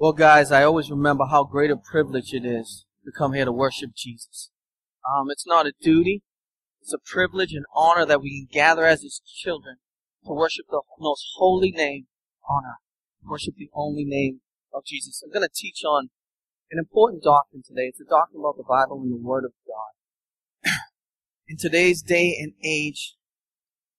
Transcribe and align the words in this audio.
Well, 0.00 0.12
guys, 0.12 0.52
I 0.52 0.62
always 0.62 0.92
remember 0.92 1.24
how 1.24 1.42
great 1.42 1.72
a 1.72 1.76
privilege 1.76 2.32
it 2.32 2.44
is 2.44 2.86
to 3.04 3.10
come 3.10 3.32
here 3.32 3.44
to 3.44 3.50
worship 3.50 3.90
Jesus. 3.96 4.52
Um, 5.04 5.26
it's 5.28 5.44
not 5.44 5.66
a 5.66 5.72
duty. 5.80 6.22
It's 6.80 6.94
a 6.94 6.98
privilege 7.04 7.52
and 7.52 7.64
honor 7.74 8.06
that 8.06 8.22
we 8.22 8.30
can 8.30 8.48
gather 8.48 8.86
as 8.86 9.02
His 9.02 9.20
children 9.26 9.78
to 10.24 10.32
worship 10.32 10.66
the 10.70 10.82
most 11.00 11.24
holy 11.34 11.72
name 11.72 12.06
on 12.48 12.62
earth. 12.64 13.28
Worship 13.28 13.54
the 13.58 13.70
only 13.74 14.04
name 14.04 14.40
of 14.72 14.84
Jesus. 14.84 15.20
I'm 15.20 15.32
going 15.32 15.42
to 15.42 15.52
teach 15.52 15.82
on 15.84 16.10
an 16.70 16.78
important 16.78 17.24
doctrine 17.24 17.64
today. 17.66 17.88
It's 17.88 18.00
a 18.00 18.04
doctrine 18.04 18.40
about 18.40 18.56
the 18.56 18.62
Bible 18.62 19.00
and 19.02 19.10
the 19.10 19.16
Word 19.16 19.44
of 19.44 19.50
God. 19.66 20.74
In 21.48 21.56
today's 21.56 22.02
day 22.02 22.38
and 22.40 22.52
age, 22.64 23.16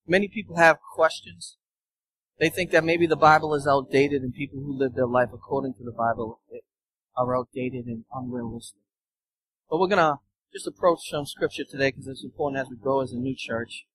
many 0.07 0.29
people 0.29 0.55
have 0.55 0.77
questions. 0.95 1.57
They 2.39 2.49
think 2.49 2.71
that 2.71 2.85
maybe 2.85 3.05
the 3.05 3.17
Bible 3.17 3.53
is 3.53 3.67
outdated 3.67 4.21
and 4.21 4.33
people 4.33 4.59
who 4.59 4.77
live 4.77 4.95
their 4.95 5.07
life 5.07 5.29
according 5.33 5.73
to 5.73 5.83
the 5.83 5.91
Bible 5.91 6.39
are 7.17 7.37
outdated 7.37 7.85
and 7.85 8.05
unrealistic. 8.13 8.81
But 9.69 9.79
we're 9.79 9.87
going 9.87 9.97
to 9.97 10.19
just 10.53 10.65
approach 10.65 11.09
some 11.09 11.25
scripture 11.25 11.65
today 11.69 11.91
because 11.91 12.07
it's 12.07 12.23
important 12.23 12.61
as 12.61 12.69
we 12.69 12.77
grow 12.77 13.01
as 13.01 13.11
a 13.11 13.17
new 13.17 13.35
church 13.35 13.85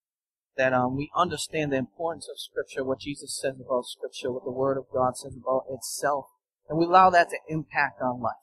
that 0.57 0.73
um, 0.73 0.97
we 0.97 1.11
understand 1.17 1.73
the 1.73 1.77
importance 1.77 2.29
of 2.31 2.39
scripture, 2.39 2.85
what 2.85 3.01
Jesus 3.01 3.41
says 3.41 3.55
about 3.59 3.87
scripture, 3.87 4.31
what 4.31 4.45
the 4.45 4.53
Word 4.53 4.77
of 4.77 4.85
God 4.93 5.17
says 5.17 5.35
about 5.37 5.65
itself, 5.69 6.27
and 6.69 6.79
we 6.79 6.85
allow 6.85 7.11
that 7.11 7.29
to 7.31 7.39
impact 7.49 8.01
our 8.01 8.17
life. 8.17 8.35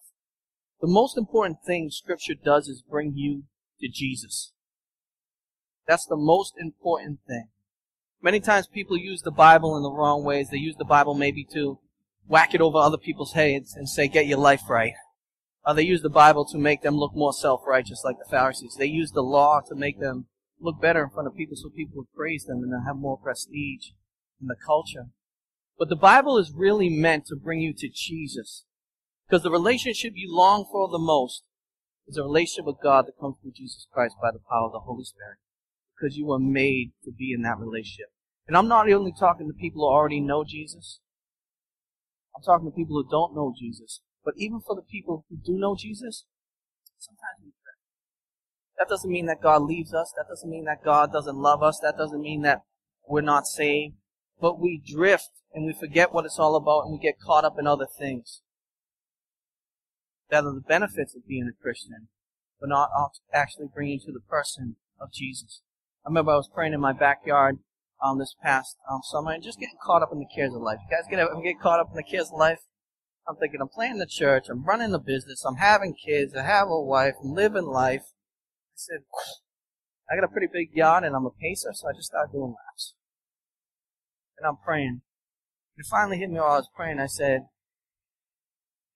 The 0.81 0.87
most 0.87 1.17
important 1.17 1.59
thing 1.65 1.89
scripture 1.89 2.33
does 2.33 2.67
is 2.67 2.81
bring 2.81 3.13
you 3.15 3.43
to 3.79 3.87
Jesus. 3.87 4.51
That's 5.87 6.05
the 6.05 6.17
most 6.17 6.55
important 6.59 7.19
thing. 7.27 7.47
Many 8.23 8.39
times 8.39 8.67
people 8.67 8.97
use 8.97 9.21
the 9.21 9.31
Bible 9.31 9.75
in 9.75 9.83
the 9.83 9.91
wrong 9.91 10.23
ways. 10.23 10.49
They 10.49 10.57
use 10.57 10.75
the 10.77 10.85
Bible 10.85 11.15
maybe 11.15 11.43
to 11.53 11.79
whack 12.27 12.53
it 12.53 12.61
over 12.61 12.77
other 12.77 12.97
people's 12.97 13.33
heads 13.33 13.75
and 13.75 13.89
say, 13.89 14.07
get 14.07 14.27
your 14.27 14.37
life 14.37 14.69
right. 14.69 14.93
Or 15.65 15.73
they 15.73 15.83
use 15.83 16.01
the 16.01 16.09
Bible 16.09 16.45
to 16.45 16.57
make 16.57 16.81
them 16.81 16.95
look 16.95 17.15
more 17.15 17.33
self-righteous 17.33 18.03
like 18.03 18.17
the 18.19 18.29
Pharisees. 18.29 18.75
They 18.77 18.85
use 18.85 19.11
the 19.11 19.23
law 19.23 19.61
to 19.67 19.75
make 19.75 19.99
them 19.99 20.27
look 20.59 20.79
better 20.79 21.03
in 21.03 21.09
front 21.09 21.27
of 21.27 21.35
people 21.35 21.55
so 21.55 21.69
people 21.69 21.97
would 21.97 22.13
praise 22.15 22.45
them 22.45 22.61
and 22.63 22.71
have 22.85 22.95
more 22.95 23.17
prestige 23.17 23.89
in 24.39 24.47
the 24.47 24.55
culture. 24.65 25.07
But 25.79 25.89
the 25.89 25.95
Bible 25.95 26.37
is 26.37 26.53
really 26.55 26.89
meant 26.89 27.25
to 27.27 27.35
bring 27.35 27.59
you 27.59 27.73
to 27.73 27.89
Jesus. 27.89 28.65
Because 29.27 29.43
the 29.43 29.51
relationship 29.51 30.13
you 30.15 30.35
long 30.35 30.65
for 30.71 30.87
the 30.87 30.99
most 30.99 31.43
is 32.07 32.17
a 32.17 32.23
relationship 32.23 32.65
with 32.65 32.83
God 32.83 33.07
that 33.07 33.19
comes 33.19 33.37
through 33.41 33.53
Jesus 33.55 33.87
Christ 33.91 34.15
by 34.21 34.29
the 34.31 34.41
power 34.49 34.67
of 34.67 34.73
the 34.73 34.79
Holy 34.79 35.05
Spirit. 35.05 35.37
Because 36.01 36.17
you 36.17 36.25
were 36.25 36.39
made 36.39 36.93
to 37.05 37.11
be 37.11 37.31
in 37.31 37.43
that 37.43 37.59
relationship. 37.59 38.07
And 38.47 38.57
I'm 38.57 38.67
not 38.67 38.91
only 38.91 39.13
talking 39.17 39.47
to 39.47 39.53
people 39.53 39.81
who 39.81 39.93
already 39.93 40.19
know 40.19 40.43
Jesus. 40.43 40.99
I'm 42.35 42.41
talking 42.41 42.71
to 42.71 42.75
people 42.75 42.95
who 42.95 43.09
don't 43.09 43.35
know 43.35 43.53
Jesus. 43.57 44.01
But 44.25 44.33
even 44.37 44.61
for 44.65 44.75
the 44.75 44.81
people 44.81 45.25
who 45.29 45.37
do 45.37 45.59
know 45.59 45.75
Jesus, 45.77 46.25
sometimes 46.97 47.39
we 47.43 47.51
drift. 47.51 47.79
That 48.79 48.89
doesn't 48.89 49.11
mean 49.11 49.27
that 49.27 49.41
God 49.41 49.61
leaves 49.61 49.93
us. 49.93 50.11
That 50.17 50.27
doesn't 50.27 50.49
mean 50.49 50.65
that 50.65 50.83
God 50.83 51.11
doesn't 51.11 51.37
love 51.37 51.61
us. 51.61 51.79
That 51.81 51.97
doesn't 51.97 52.21
mean 52.21 52.41
that 52.41 52.61
we're 53.07 53.21
not 53.21 53.45
saved. 53.45 53.95
But 54.39 54.59
we 54.59 54.81
drift 54.83 55.29
and 55.53 55.65
we 55.65 55.73
forget 55.73 56.13
what 56.13 56.25
it's 56.25 56.39
all 56.39 56.55
about 56.55 56.85
and 56.85 56.93
we 56.93 56.99
get 56.99 57.19
caught 57.19 57.45
up 57.45 57.57
in 57.59 57.67
other 57.67 57.85
things 57.85 58.41
that 60.31 60.45
are 60.45 60.53
the 60.53 60.61
benefits 60.61 61.13
of 61.15 61.27
being 61.27 61.47
a 61.47 61.61
Christian, 61.61 62.07
but 62.59 62.69
not 62.69 62.89
actually 63.33 63.67
bringing 63.71 63.99
to 63.99 64.11
the 64.11 64.21
person 64.21 64.77
of 64.99 65.11
Jesus. 65.11 65.61
I 66.05 66.09
remember 66.09 66.31
I 66.31 66.37
was 66.37 66.49
praying 66.53 66.73
in 66.73 66.81
my 66.81 66.93
backyard 66.93 67.59
um, 68.03 68.17
this 68.17 68.35
past 68.41 68.77
um, 68.89 69.01
summer 69.03 69.31
and 69.31 69.43
just 69.43 69.59
getting 69.59 69.77
caught 69.83 70.01
up 70.01 70.11
in 70.11 70.19
the 70.19 70.25
cares 70.35 70.53
of 70.53 70.61
life. 70.61 70.79
You 70.89 70.97
guys 70.97 71.05
get, 71.09 71.43
get 71.43 71.61
caught 71.61 71.79
up 71.79 71.89
in 71.91 71.95
the 71.95 72.03
cares 72.03 72.29
of 72.31 72.39
life? 72.39 72.59
I'm 73.27 73.35
thinking, 73.35 73.61
I'm 73.61 73.69
playing 73.69 73.99
the 73.99 74.07
church, 74.07 74.47
I'm 74.49 74.65
running 74.65 74.91
the 74.91 74.99
business, 74.99 75.45
I'm 75.45 75.57
having 75.57 75.93
kids, 75.93 76.35
I 76.35 76.43
have 76.43 76.67
a 76.69 76.81
wife, 76.81 77.13
I'm 77.23 77.33
living 77.33 77.65
life. 77.65 78.01
I 78.01 78.75
said, 78.75 78.99
I 80.09 80.15
got 80.15 80.23
a 80.23 80.31
pretty 80.31 80.47
big 80.51 80.75
yard 80.75 81.03
and 81.03 81.15
I'm 81.15 81.27
a 81.27 81.29
pacer, 81.29 81.69
so 81.71 81.87
I 81.87 81.93
just 81.93 82.07
started 82.07 82.31
doing 82.31 82.55
laps. 82.67 82.95
And 84.39 84.47
I'm 84.47 84.57
praying. 84.65 85.01
It 85.77 85.85
finally 85.89 86.17
hit 86.17 86.31
me 86.31 86.39
while 86.39 86.53
I 86.53 86.57
was 86.57 86.69
praying. 86.75 86.99
I 86.99 87.05
said, 87.05 87.41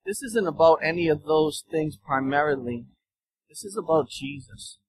this 0.05 0.23
isn't 0.23 0.47
about 0.47 0.79
any 0.83 1.07
of 1.07 1.23
those 1.23 1.63
things 1.69 1.97
primarily. 1.97 2.85
This 3.47 3.63
is 3.63 3.77
about 3.77 4.09
Jesus. 4.09 4.79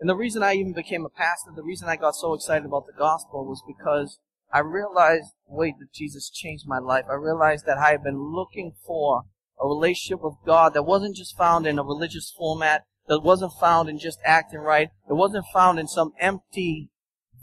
And 0.00 0.08
the 0.08 0.16
reason 0.16 0.42
I 0.42 0.54
even 0.54 0.74
became 0.74 1.06
a 1.06 1.10
pastor, 1.10 1.50
the 1.54 1.62
reason 1.62 1.88
I 1.88 1.96
got 1.96 2.14
so 2.14 2.34
excited 2.34 2.66
about 2.66 2.86
the 2.86 2.92
gospel 2.98 3.46
was 3.46 3.62
because 3.66 4.18
I 4.52 4.60
realized 4.60 5.32
way 5.48 5.74
that 5.78 5.92
Jesus 5.92 6.30
changed 6.30 6.64
my 6.66 6.78
life. 6.78 7.04
I 7.10 7.14
realized 7.14 7.64
that 7.66 7.78
I 7.78 7.92
had 7.92 8.02
been 8.02 8.32
looking 8.32 8.74
for 8.86 9.22
a 9.60 9.66
relationship 9.66 10.22
with 10.22 10.34
God 10.44 10.74
that 10.74 10.84
wasn't 10.84 11.16
just 11.16 11.36
found 11.36 11.66
in 11.66 11.78
a 11.78 11.82
religious 11.82 12.32
format, 12.36 12.84
that 13.08 13.22
wasn't 13.22 13.52
found 13.58 13.88
in 13.88 13.98
just 13.98 14.18
acting 14.24 14.60
right, 14.60 14.90
it 15.08 15.14
wasn't 15.14 15.46
found 15.52 15.78
in 15.78 15.88
some 15.88 16.12
empty, 16.20 16.90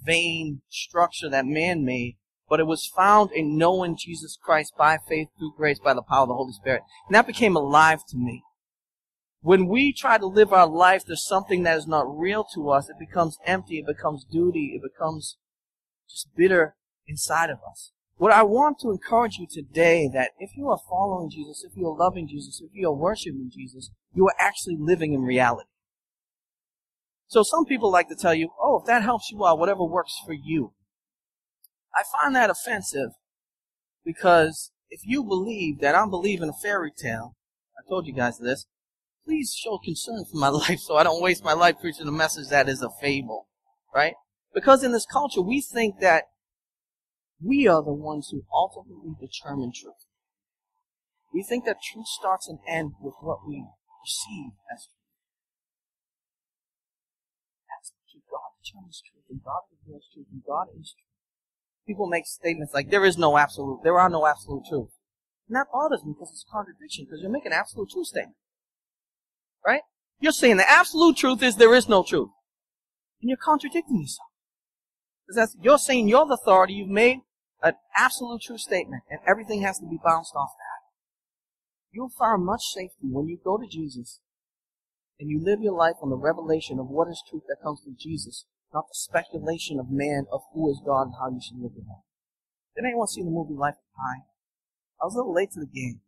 vain 0.04 0.62
structure 0.70 1.30
that 1.30 1.46
man 1.46 1.84
made, 1.84 2.18
but 2.50 2.60
it 2.60 2.68
was 2.68 2.92
found 2.96 3.32
in 3.32 3.58
knowing 3.58 3.98
Jesus 3.98 4.38
Christ 4.42 4.74
by 4.78 4.98
faith 5.10 5.30
through 5.38 5.54
grace 5.58 5.80
by 5.80 5.94
the 5.94 6.04
power 6.04 6.24
of 6.24 6.28
the 6.28 6.36
Holy 6.36 6.54
Spirit. 6.54 6.84
And 7.08 7.16
that 7.16 7.28
became 7.28 7.56
alive 7.56 8.00
to 8.10 8.18
me. 8.18 8.44
When 9.44 9.68
we 9.68 9.92
try 9.92 10.18
to 10.18 10.26
live 10.26 10.54
our 10.54 10.66
life 10.66 11.04
to 11.06 11.18
something 11.18 11.64
that 11.64 11.78
is 11.78 11.86
not 11.86 12.06
real 12.08 12.46
to 12.56 12.70
us, 12.70 12.88
it 12.88 12.96
becomes 12.98 13.38
empty, 13.46 13.80
it 13.80 13.86
becomes 13.86 14.24
duty, 14.24 14.72
it 14.74 14.82
becomes 14.82 15.36
just 16.10 16.30
bitter 16.38 16.78
inside 17.08 17.50
of 17.50 17.60
us. 17.70 17.92
What 18.16 18.32
I 18.32 18.44
want 18.44 18.80
to 18.80 18.90
encourage 18.90 19.36
you 19.36 19.46
today 19.52 20.10
that 20.14 20.32
if 20.40 20.52
you 20.56 20.70
are 20.70 20.80
following 20.90 21.30
Jesus, 21.30 21.66
if 21.70 21.76
you 21.76 21.86
are 21.90 21.98
loving 21.98 22.26
Jesus, 22.26 22.62
if 22.62 22.70
you 22.74 22.88
are 22.88 22.96
worshiping 22.96 23.52
Jesus, 23.54 23.92
you 24.14 24.26
are 24.28 24.36
actually 24.40 24.78
living 24.80 25.14
in 25.14 25.24
reality. 25.24 25.68
So 27.28 27.44
some 27.44 27.66
people 27.66 27.92
like 27.92 28.08
to 28.08 28.16
tell 28.16 28.34
you, 28.34 28.52
oh, 28.62 28.80
if 28.80 28.86
that 28.86 29.04
helps 29.04 29.30
you 29.30 29.46
out, 29.46 29.60
whatever 29.60 29.84
works 29.84 30.16
for 30.26 30.34
you. 30.34 30.72
I 31.94 32.04
find 32.18 32.34
that 32.34 32.50
offensive 32.50 33.10
because 34.06 34.72
if 34.90 35.02
you 35.04 35.22
believe 35.22 35.82
that 35.82 35.96
I'm 35.96 36.10
believing 36.10 36.48
a 36.48 36.54
fairy 36.54 36.92
tale, 36.96 37.36
I 37.78 37.82
told 37.90 38.08
you 38.08 38.14
guys 38.14 38.38
this, 38.38 38.68
please 39.26 39.54
show 39.54 39.80
concern 39.84 40.26
for 40.30 40.38
my 40.38 40.48
life 40.50 40.80
so 40.80 40.96
I 40.96 41.04
don't 41.04 41.22
waste 41.22 41.44
my 41.44 41.54
life 41.54 41.76
preaching 41.80 42.08
a 42.08 42.12
message 42.12 42.50
that 42.50 42.70
is 42.70 42.82
a 42.82 42.90
fable, 43.02 43.48
right? 43.94 44.16
Because 44.54 44.84
in 44.84 44.92
this 44.92 45.06
culture, 45.06 45.42
we 45.42 45.62
think 45.62 46.00
that 46.00 46.26
we 47.42 47.68
are 47.68 47.84
the 47.84 47.94
ones 47.94 48.30
who 48.32 48.44
ultimately 48.54 49.16
determine 49.20 49.72
truth. 49.74 50.08
We 51.34 51.44
think 51.44 51.66
that 51.66 51.82
truth 51.82 52.08
starts 52.08 52.48
and 52.48 52.60
ends 52.70 52.94
with 53.02 53.16
what 53.22 53.40
we 53.48 53.66
perceive 54.00 54.54
as 54.72 54.86
truth. 54.86 55.02
That's 57.68 57.92
not 57.92 58.06
true. 58.06 58.22
God 58.30 58.54
determines 58.62 59.02
truth, 59.02 59.26
and 59.30 59.42
God 59.44 59.66
reveals 59.74 60.06
truth, 60.14 60.28
and 60.32 60.44
God 60.46 60.68
is 60.80 60.94
truth. 60.94 61.10
People 61.88 62.08
make 62.08 62.28
statements 62.28 62.74
like, 62.74 62.92
there 62.92 63.04
is 63.04 63.18
no 63.18 63.38
absolute, 63.38 63.82
there 63.84 64.00
are 64.00 64.10
no 64.10 64.28
absolute 64.28 64.64
truth. 64.70 64.94
And 65.50 65.58
that 65.58 65.68
bothers 65.74 66.06
me 66.06 66.14
because 66.14 66.30
it's 66.32 66.46
a 66.48 66.52
contradiction, 66.54 67.06
because 67.06 67.20
you're 67.22 67.34
making 67.34 67.52
an 67.52 67.60
absolute 67.60 67.90
truth 67.90 68.08
statement. 68.08 68.38
Right? 69.66 69.82
You're 70.20 70.32
saying 70.32 70.58
the 70.58 70.70
absolute 70.70 71.18
truth 71.18 71.42
is 71.42 71.56
there 71.56 71.76
is 71.76 71.90
no 71.90 72.04
truth. 72.04 72.30
And 73.22 73.30
you're 73.30 73.38
contradicting 73.38 74.02
yourself. 74.02 74.28
Because 75.26 75.36
that's, 75.38 75.58
you're 75.62 75.78
saying 75.78 76.08
you're 76.08 76.26
the 76.26 76.34
authority, 76.34 76.74
you've 76.74 76.90
made 76.90 77.20
an 77.62 77.74
absolute 77.96 78.42
true 78.42 78.58
statement, 78.58 79.04
and 79.10 79.20
everything 79.26 79.62
has 79.62 79.80
to 79.80 79.86
be 79.86 80.00
bounced 80.04 80.36
off 80.36 80.52
that. 80.58 80.74
You'll 81.92 82.10
find 82.10 82.46
much 82.46 82.64
safety 82.74 83.08
when 83.10 83.28
you 83.28 83.38
go 83.44 83.58
to 83.58 83.68
Jesus 83.68 84.20
and 85.20 85.30
you 85.30 85.42
live 85.42 85.62
your 85.62 85.78
life 85.78 85.96
on 86.02 86.10
the 86.10 86.18
revelation 86.18 86.80
of 86.80 86.88
what 86.88 87.08
is 87.08 87.24
truth 87.30 87.44
that 87.48 87.64
comes 87.64 87.82
from 87.84 87.96
Jesus, 87.98 88.46
not 88.74 88.86
the 88.88 88.96
speculation 88.96 89.80
of 89.80 89.90
man 89.90 90.26
of 90.32 90.42
who 90.54 90.70
is 90.70 90.82
God 90.84 91.04
and 91.04 91.16
how 91.20 91.30
you 91.30 91.40
should 91.40 91.62
live 91.62 91.72
your 91.76 91.86
life. 91.86 92.04
Did 92.76 92.86
anyone 92.86 93.08
see 93.08 93.22
the 93.22 93.30
movie 93.30 93.54
Life 93.54 93.76
of 93.76 93.96
Pi? 93.96 94.26
I 95.00 95.06
was 95.06 95.14
a 95.14 95.18
little 95.20 95.34
late 95.34 95.52
to 95.52 95.60
the 95.60 95.68
game. 95.68 96.02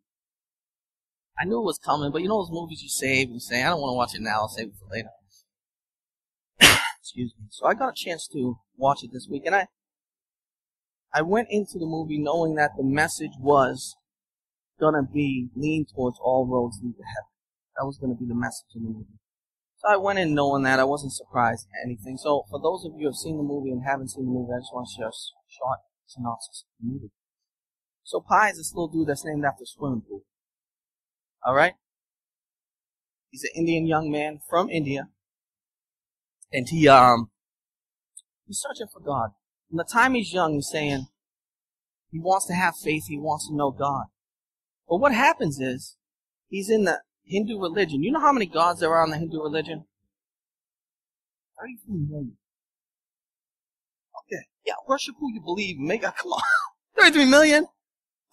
I 1.37 1.45
knew 1.45 1.59
it 1.59 1.65
was 1.65 1.79
coming, 1.79 2.11
but 2.11 2.21
you 2.21 2.29
know 2.29 2.41
those 2.41 2.51
movies 2.51 2.81
you 2.81 2.89
save 2.89 3.29
and 3.29 3.41
say, 3.41 3.61
I 3.61 3.69
don't 3.69 3.81
want 3.81 3.91
to 3.91 3.97
watch 3.97 4.15
it 4.15 4.21
now, 4.21 4.41
I'll 4.41 4.47
save 4.47 4.67
it 4.67 4.73
for 4.79 4.87
later. 4.89 5.09
Excuse 6.99 7.33
me. 7.39 7.47
So 7.49 7.65
I 7.65 7.73
got 7.73 7.89
a 7.89 7.93
chance 7.95 8.27
to 8.33 8.57
watch 8.77 9.03
it 9.03 9.11
this 9.11 9.27
week, 9.29 9.43
and 9.45 9.55
I 9.55 9.67
I 11.13 11.21
went 11.21 11.47
into 11.49 11.79
the 11.79 11.85
movie 11.85 12.17
knowing 12.17 12.55
that 12.55 12.71
the 12.77 12.83
message 12.83 13.31
was 13.39 13.95
gonna 14.79 15.03
be 15.03 15.49
lean 15.55 15.85
towards 15.85 16.17
all 16.21 16.45
roads 16.45 16.79
lead 16.83 16.97
to 16.97 17.03
heaven. 17.03 17.31
That 17.77 17.85
was 17.85 17.97
gonna 17.97 18.15
be 18.15 18.25
the 18.25 18.35
message 18.35 18.67
in 18.75 18.83
the 18.83 18.89
movie. 18.89 19.19
So 19.77 19.89
I 19.89 19.97
went 19.97 20.19
in 20.19 20.33
knowing 20.33 20.63
that 20.63 20.79
I 20.79 20.83
wasn't 20.83 21.13
surprised 21.13 21.67
at 21.71 21.85
anything. 21.85 22.17
So 22.17 22.43
for 22.49 22.59
those 22.59 22.85
of 22.85 22.93
you 22.93 23.07
who 23.07 23.07
have 23.07 23.15
seen 23.15 23.37
the 23.37 23.43
movie 23.43 23.71
and 23.71 23.83
haven't 23.85 24.09
seen 24.09 24.25
the 24.25 24.31
movie, 24.31 24.51
I 24.55 24.59
just 24.59 24.73
want 24.73 24.87
to 24.87 24.95
share 24.95 25.07
a 25.07 25.15
short 25.47 25.79
synopsis 26.05 26.63
of 26.63 26.85
the 26.85 26.93
movie. 26.93 27.11
So 28.03 28.19
Pi 28.19 28.49
is 28.49 28.57
this 28.57 28.73
little 28.73 28.87
dude 28.87 29.07
that's 29.07 29.25
named 29.25 29.45
after 29.45 29.63
a 29.63 29.67
swimming 29.67 30.01
pool. 30.01 30.23
Alright? 31.45 31.73
He's 33.29 33.43
an 33.43 33.51
Indian 33.55 33.85
young 33.85 34.11
man 34.11 34.39
from 34.49 34.69
India. 34.69 35.09
And 36.51 36.67
he 36.69 36.87
um 36.87 37.29
he's 38.47 38.59
searching 38.59 38.87
for 38.91 38.99
God. 38.99 39.31
From 39.69 39.77
the 39.77 39.83
time 39.83 40.13
he's 40.13 40.33
young, 40.33 40.53
he's 40.53 40.69
saying 40.69 41.07
he 42.11 42.19
wants 42.19 42.45
to 42.47 42.53
have 42.53 42.75
faith, 42.77 43.07
he 43.07 43.17
wants 43.17 43.47
to 43.47 43.55
know 43.55 43.71
God. 43.71 44.05
But 44.87 44.97
what 44.97 45.13
happens 45.13 45.59
is, 45.59 45.97
he's 46.47 46.69
in 46.69 46.85
the 46.85 47.01
Hindu 47.25 47.59
religion. 47.59 48.03
You 48.03 48.11
know 48.11 48.19
how 48.19 48.31
many 48.31 48.45
gods 48.45 48.79
there 48.79 48.93
are 48.93 49.03
in 49.03 49.11
the 49.11 49.17
Hindu 49.17 49.41
religion? 49.41 49.85
33 51.59 52.07
million. 52.07 52.37
Okay. 54.23 54.43
Yeah, 54.65 54.73
worship 54.87 55.15
who 55.19 55.33
you 55.33 55.41
believe. 55.41 55.77
Make 55.77 56.03
a, 56.03 56.13
come 56.21 56.31
on. 56.31 56.41
33 56.97 57.25
million? 57.25 57.67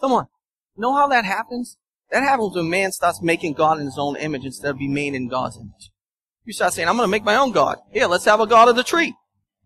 Come 0.01 0.13
on. 0.13 0.27
Know 0.77 0.95
how 0.95 1.09
that 1.09 1.25
happens? 1.25 1.79
That 2.13 2.25
happens 2.25 2.55
when 2.55 2.69
man 2.69 2.93
starts 2.93 3.23
making 3.23 3.55
God 3.55 3.79
in 3.79 3.87
his 3.87 3.99
own 3.99 4.17
image 4.17 4.45
instead 4.45 4.71
of 4.71 4.79
being 4.79 4.93
made 4.93 5.15
in 5.15 5.29
God's 5.29 5.57
image. 5.57 5.91
You 6.45 6.53
start 6.53 6.75
saying, 6.75 6.87
I'm 6.87 6.97
going 6.97 7.07
to 7.07 7.11
make 7.11 7.25
my 7.25 7.37
own 7.37 7.53
God. 7.53 7.79
Here, 7.91 8.07
let's 8.07 8.27
have 8.27 8.41
a 8.41 8.47
God 8.47 8.69
of 8.69 8.77
the 8.77 8.83
tree. 8.83 9.15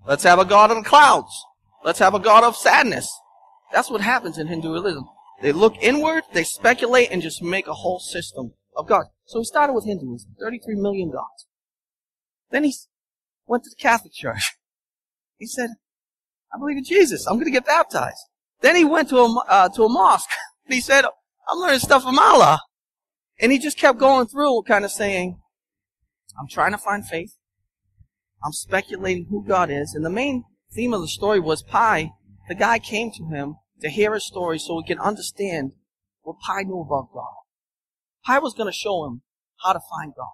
Let's 0.06 0.22
have 0.22 0.38
a 0.38 0.44
God 0.44 0.70
of 0.70 0.76
the 0.76 0.88
clouds. 0.88 1.44
Let's 1.84 1.98
have 1.98 2.14
a 2.14 2.20
God 2.20 2.44
of 2.44 2.56
sadness. 2.56 3.12
That's 3.72 3.90
what 3.90 4.00
happens 4.00 4.38
in 4.38 4.46
Hinduism. 4.46 5.08
They 5.42 5.50
look 5.52 5.74
inward, 5.80 6.22
they 6.32 6.44
speculate, 6.44 7.10
and 7.10 7.20
just 7.20 7.42
make 7.42 7.66
a 7.66 7.74
whole 7.74 7.98
system 7.98 8.52
of 8.76 8.86
God. 8.86 9.06
So 9.24 9.40
he 9.40 9.44
started 9.44 9.72
with 9.72 9.84
Hinduism, 9.84 10.36
33 10.40 10.76
million 10.76 11.10
gods. 11.10 11.46
Then 12.50 12.62
he 12.62 12.74
went 13.46 13.64
to 13.64 13.70
the 13.70 13.76
Catholic 13.76 14.12
Church. 14.12 14.54
He 15.38 15.44
said, 15.44 15.68
I 16.50 16.58
believe 16.58 16.78
in 16.78 16.84
Jesus. 16.84 17.26
I'm 17.26 17.34
going 17.34 17.44
to 17.44 17.50
get 17.50 17.66
baptized. 17.66 18.16
Then 18.62 18.74
he 18.74 18.86
went 18.86 19.10
to 19.10 19.18
a, 19.18 19.44
uh, 19.46 19.68
to 19.68 19.84
a 19.84 19.88
mosque. 19.88 20.30
He 20.66 20.80
said, 20.80 21.04
I'm 21.48 21.58
learning 21.58 21.80
stuff 21.80 22.02
from 22.02 22.18
Allah. 22.18 22.60
And 23.40 23.52
he 23.52 23.58
just 23.58 23.78
kept 23.78 23.98
going 23.98 24.26
through 24.26 24.62
kind 24.62 24.84
of 24.84 24.90
saying, 24.90 25.38
I'm 26.38 26.48
trying 26.48 26.72
to 26.72 26.78
find 26.78 27.06
faith. 27.06 27.36
I'm 28.44 28.52
speculating 28.52 29.26
who 29.30 29.44
God 29.44 29.70
is. 29.70 29.94
And 29.94 30.04
the 30.04 30.10
main 30.10 30.44
theme 30.72 30.94
of 30.94 31.00
the 31.00 31.08
story 31.08 31.40
was 31.40 31.62
Pi. 31.62 32.10
The 32.48 32.54
guy 32.54 32.78
came 32.78 33.10
to 33.12 33.24
him 33.24 33.56
to 33.80 33.88
hear 33.88 34.14
his 34.14 34.26
story 34.26 34.58
so 34.58 34.78
he 34.78 34.86
could 34.86 35.02
understand 35.02 35.72
what 36.22 36.38
Pi 36.40 36.62
knew 36.62 36.80
about 36.80 37.12
God. 37.12 37.34
Pi 38.24 38.38
was 38.38 38.54
going 38.54 38.68
to 38.68 38.76
show 38.76 39.04
him 39.04 39.22
how 39.62 39.72
to 39.72 39.80
find 39.90 40.12
God. 40.16 40.32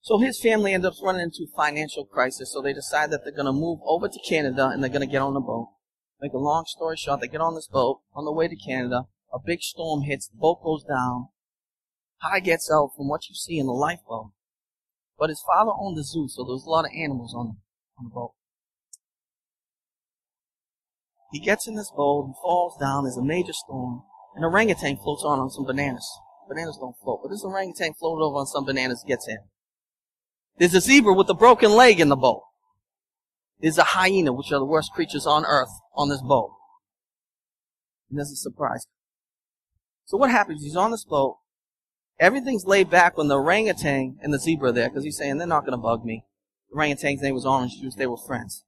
So 0.00 0.18
his 0.18 0.40
family 0.40 0.72
ended 0.72 0.92
up 0.92 1.02
running 1.02 1.22
into 1.22 1.46
financial 1.54 2.04
crisis, 2.04 2.52
so 2.52 2.62
they 2.62 2.72
decide 2.72 3.10
that 3.10 3.24
they're 3.24 3.32
going 3.34 3.46
to 3.46 3.52
move 3.52 3.80
over 3.84 4.08
to 4.08 4.18
Canada 4.26 4.68
and 4.68 4.82
they're 4.82 4.90
going 4.90 5.06
to 5.06 5.12
get 5.12 5.20
on 5.20 5.36
a 5.36 5.40
boat. 5.40 5.68
Make 6.20 6.32
a 6.32 6.38
long 6.38 6.64
story 6.66 6.96
short, 6.96 7.20
they 7.20 7.28
get 7.28 7.40
on 7.40 7.54
this 7.54 7.68
boat 7.68 8.00
on 8.14 8.24
the 8.24 8.32
way 8.32 8.48
to 8.48 8.56
Canada. 8.56 9.04
A 9.32 9.38
big 9.38 9.62
storm 9.62 10.02
hits, 10.02 10.28
the 10.28 10.38
boat 10.38 10.62
goes 10.62 10.84
down. 10.84 11.28
Pi 12.20 12.40
gets 12.40 12.70
out 12.70 12.90
from 12.96 13.08
what 13.08 13.28
you 13.28 13.34
see 13.34 13.58
in 13.58 13.66
the 13.66 13.72
lifeboat. 13.72 14.30
But 15.18 15.30
his 15.30 15.42
father 15.46 15.72
owned 15.78 15.98
a 15.98 16.02
zoo, 16.02 16.28
so 16.28 16.42
there 16.42 16.54
was 16.54 16.64
a 16.66 16.70
lot 16.70 16.84
of 16.84 16.90
animals 16.96 17.34
on 17.34 17.46
the, 17.46 17.54
on 17.98 18.04
the 18.04 18.10
boat. 18.10 18.32
He 21.32 21.40
gets 21.40 21.68
in 21.68 21.76
this 21.76 21.92
boat 21.94 22.24
and 22.24 22.34
falls 22.42 22.76
down. 22.80 23.04
There's 23.04 23.16
a 23.16 23.22
major 23.22 23.52
storm. 23.52 24.02
An 24.34 24.44
orangutan 24.44 24.96
floats 24.96 25.24
on 25.24 25.38
on 25.38 25.50
some 25.50 25.64
bananas. 25.64 26.08
Bananas 26.48 26.78
don't 26.80 26.96
float, 27.02 27.20
but 27.22 27.28
this 27.28 27.44
orangutan 27.44 27.92
floated 27.94 28.24
over 28.24 28.38
on 28.38 28.46
some 28.46 28.64
bananas, 28.64 29.04
gets 29.06 29.28
in. 29.28 29.38
There's 30.56 30.74
a 30.74 30.80
zebra 30.80 31.12
with 31.12 31.28
a 31.28 31.34
broken 31.34 31.72
leg 31.72 32.00
in 32.00 32.08
the 32.08 32.16
boat. 32.16 32.42
There's 33.60 33.78
a 33.78 33.84
hyena, 33.84 34.32
which 34.32 34.52
are 34.52 34.58
the 34.58 34.64
worst 34.64 34.92
creatures 34.92 35.26
on 35.26 35.44
earth, 35.44 35.68
on 35.98 36.08
this 36.08 36.22
boat. 36.22 36.54
And 38.08 38.18
there's 38.18 38.30
a 38.30 38.36
surprise. 38.36 38.86
So 40.06 40.16
what 40.16 40.30
happens? 40.30 40.62
He's 40.62 40.76
on 40.76 40.92
this 40.92 41.04
boat. 41.04 41.36
Everything's 42.18 42.64
laid 42.64 42.88
back 42.88 43.18
when 43.18 43.28
the 43.28 43.36
orangutan 43.36 44.16
and 44.22 44.32
the 44.32 44.38
zebra 44.38 44.70
are 44.70 44.72
there, 44.72 44.88
because 44.88 45.04
he's 45.04 45.18
saying, 45.18 45.36
they're 45.36 45.46
not 45.46 45.66
going 45.66 45.76
to 45.76 45.82
bug 45.82 46.04
me. 46.04 46.24
The 46.70 46.76
orangutan's 46.76 47.20
name 47.20 47.34
was 47.34 47.44
Orange 47.44 47.78
Juice. 47.80 47.94
They 47.94 48.06
were 48.06 48.16
friends. 48.16 48.64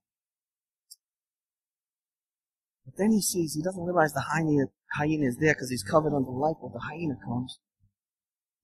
But 2.84 2.94
then 2.98 3.12
he 3.12 3.22
sees, 3.22 3.54
he 3.54 3.62
doesn't 3.62 3.82
realize 3.82 4.12
the 4.12 4.26
hyena, 4.34 4.66
hyena 4.94 5.26
is 5.26 5.38
there 5.38 5.54
because 5.54 5.70
he's 5.70 5.82
covered 5.82 6.12
under 6.12 6.26
the 6.26 6.36
light 6.36 6.56
bulb. 6.60 6.74
The 6.74 6.86
hyena 6.90 7.14
comes. 7.24 7.58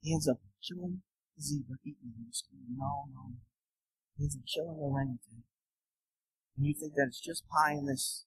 He 0.02 0.12
ends 0.12 0.28
up 0.28 0.38
killing 0.66 1.02
the 1.36 1.42
zebra, 1.42 1.76
eating 1.84 2.12
him. 2.14 2.30
No, 2.76 3.06
no, 3.14 3.30
no. 3.30 3.36
He 4.18 4.24
ends 4.24 4.36
up 4.36 4.42
killing 4.52 4.76
the 4.76 4.86
orangutan. 4.86 5.44
And 6.56 6.66
you 6.66 6.74
think 6.78 6.94
that 6.94 7.06
it's 7.08 7.20
just 7.20 7.44
Pi 7.48 7.72
in 7.72 7.86
this 7.86 8.24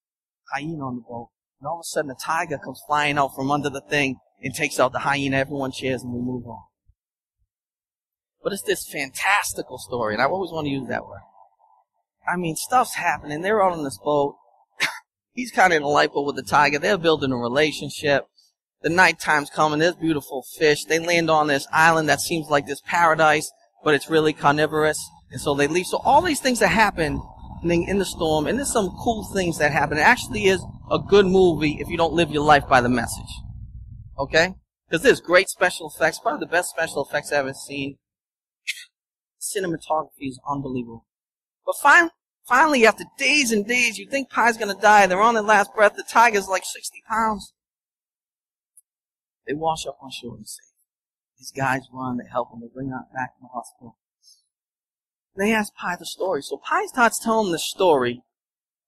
hyena 0.53 0.85
on 0.85 0.95
the 0.95 1.01
boat. 1.01 1.29
And 1.59 1.67
all 1.67 1.79
of 1.79 1.81
a 1.81 1.83
sudden 1.83 2.11
a 2.11 2.15
tiger 2.15 2.57
comes 2.57 2.81
flying 2.87 3.17
out 3.17 3.35
from 3.35 3.51
under 3.51 3.69
the 3.69 3.81
thing 3.81 4.17
and 4.41 4.53
takes 4.53 4.79
out 4.79 4.93
the 4.93 4.99
hyena. 4.99 5.37
Everyone 5.37 5.71
cheers 5.71 6.03
and 6.03 6.13
we 6.13 6.19
move 6.19 6.45
on. 6.47 6.63
But 8.41 8.53
it's 8.53 8.61
this 8.61 8.87
fantastical 8.87 9.77
story, 9.77 10.13
and 10.13 10.21
I 10.23 10.25
always 10.25 10.51
want 10.51 10.65
to 10.65 10.71
use 10.71 10.87
that 10.87 11.05
word. 11.05 11.19
I 12.31 12.37
mean, 12.37 12.55
stuff's 12.55 12.95
happening. 12.95 13.41
They're 13.41 13.61
out 13.61 13.73
on 13.73 13.83
this 13.83 13.97
boat. 13.97 14.37
He's 15.33 15.51
kind 15.51 15.73
of 15.73 15.77
in 15.77 15.83
a 15.83 15.87
light 15.89 16.13
boat 16.13 16.25
with 16.25 16.35
the 16.37 16.43
tiger. 16.43 16.79
They're 16.79 16.97
building 16.97 17.33
a 17.33 17.37
relationship. 17.37 18.27
The 18.81 18.89
nighttime's 18.89 19.49
coming. 19.49 19.79
There's 19.79 19.95
beautiful 19.95 20.45
fish. 20.57 20.85
They 20.85 20.99
land 20.99 21.29
on 21.29 21.47
this 21.47 21.67
island 21.73 22.07
that 22.07 22.21
seems 22.21 22.47
like 22.49 22.65
this 22.65 22.81
paradise, 22.85 23.51
but 23.83 23.93
it's 23.93 24.09
really 24.09 24.31
carnivorous. 24.31 24.99
And 25.31 25.41
so 25.41 25.53
they 25.53 25.67
leave. 25.67 25.87
So 25.87 25.97
all 25.97 26.21
these 26.21 26.39
things 26.39 26.59
that 26.59 26.69
happen 26.69 27.21
in 27.63 27.99
the 27.99 28.05
storm, 28.05 28.47
and 28.47 28.57
there's 28.57 28.71
some 28.71 28.95
cool 29.01 29.23
things 29.33 29.57
that 29.57 29.71
happen. 29.71 29.97
It 29.97 30.01
actually 30.01 30.45
is 30.45 30.63
a 30.89 30.99
good 30.99 31.25
movie 31.25 31.77
if 31.79 31.89
you 31.89 31.97
don't 31.97 32.13
live 32.13 32.31
your 32.31 32.43
life 32.43 32.67
by 32.67 32.81
the 32.81 32.89
message. 32.89 33.31
Okay? 34.17 34.55
Because 34.87 35.03
there's 35.03 35.21
great 35.21 35.49
special 35.49 35.91
effects, 35.93 36.19
probably 36.19 36.45
the 36.45 36.51
best 36.51 36.69
special 36.69 37.05
effects 37.05 37.31
I've 37.31 37.39
ever 37.39 37.53
seen. 37.53 37.97
Cinematography 39.39 40.27
is 40.27 40.39
unbelievable. 40.49 41.05
But 41.65 41.75
finally, 41.81 42.11
finally, 42.47 42.85
after 42.85 43.03
days 43.17 43.51
and 43.51 43.65
days, 43.67 43.97
you 43.97 44.07
think 44.09 44.29
Pi's 44.29 44.57
gonna 44.57 44.79
die. 44.79 45.07
They're 45.07 45.21
on 45.21 45.35
their 45.35 45.43
last 45.43 45.73
breath. 45.73 45.95
The 45.95 46.03
tiger's 46.03 46.47
like 46.47 46.63
60 46.65 47.03
pounds. 47.09 47.53
They 49.47 49.53
wash 49.53 49.85
up 49.85 49.97
on 50.01 50.11
shore 50.11 50.35
and 50.35 50.47
say, 50.47 50.63
these 51.37 51.51
guys 51.51 51.83
run, 51.93 52.17
they 52.17 52.29
help 52.29 52.51
them, 52.51 52.59
they 52.61 52.67
bring 52.73 52.89
them 52.89 53.05
back 53.13 53.35
to 53.35 53.41
the 53.41 53.47
hospital. 53.47 53.97
They 55.39 55.53
ask 55.53 55.73
Pi 55.73 55.95
the 55.95 56.05
story. 56.05 56.41
So 56.41 56.57
Pi 56.57 56.85
starts 56.87 57.17
telling 57.17 57.53
the 57.53 57.59
story 57.59 58.23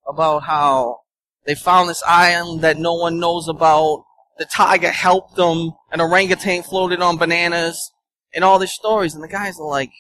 about 0.06 0.44
how 0.44 1.00
they 1.46 1.56
found 1.56 1.88
this 1.88 2.04
island 2.06 2.60
that 2.60 2.78
no 2.78 2.94
one 2.94 3.20
knows 3.20 3.48
about. 3.48 4.04
The 4.38 4.44
tiger 4.44 4.92
helped 4.92 5.38
them. 5.38 5.72
An 5.94 6.02
orangutan 6.02 6.64
floated 6.64 7.02
on 7.02 7.18
bananas. 7.18 7.94
And 8.34 8.44
all 8.44 8.60
these 8.60 8.74
stories. 8.74 9.16
And 9.16 9.24
the 9.24 9.30
guys 9.30 9.62
are 9.62 9.68
like, 9.68 9.94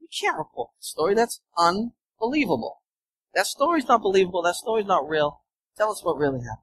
we 0.00 0.08
can't 0.08 0.36
report 0.36 0.70
the 0.76 0.84
story. 0.84 1.14
That's 1.14 1.40
unbelievable. 1.56 2.80
That 3.36 3.46
story's 3.46 3.86
not 3.86 4.02
believable. 4.02 4.42
That 4.42 4.56
story's 4.56 4.86
not 4.86 5.08
real. 5.08 5.40
Tell 5.76 5.92
us 5.92 6.02
what 6.02 6.18
really 6.18 6.40
happened. 6.40 6.58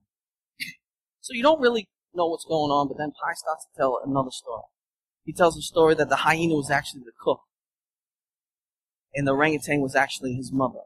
So 1.22 1.34
you 1.34 1.44
don't 1.44 1.62
really 1.62 1.88
know 2.14 2.28
what's 2.28 2.46
going 2.46 2.72
on, 2.72 2.88
but 2.88 2.98
then 2.98 3.12
Pi 3.12 3.34
starts 3.36 3.66
to 3.66 3.78
tell 3.78 4.02
another 4.04 4.32
story. 4.32 4.64
He 5.24 5.32
tells 5.32 5.56
a 5.56 5.62
story 5.62 5.94
that 5.96 6.10
the 6.10 6.16
hyena 6.18 6.56
was 6.56 6.72
actually 6.72 7.04
the 7.06 7.12
cook 7.18 7.42
and 9.14 9.28
the 9.28 9.34
orangutan 9.34 9.82
was 9.82 9.96
actually 9.96 10.34
his 10.34 10.52
mother. 10.52 10.82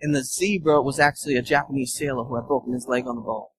And 0.00 0.14
the 0.14 0.22
zebra 0.22 0.80
was 0.82 1.00
actually 1.00 1.36
a 1.36 1.42
Japanese 1.42 1.94
sailor 1.94 2.24
who 2.24 2.36
had 2.36 2.46
broken 2.46 2.72
his 2.72 2.86
leg 2.86 3.06
on 3.06 3.16
the 3.16 3.22
boat. 3.22 3.50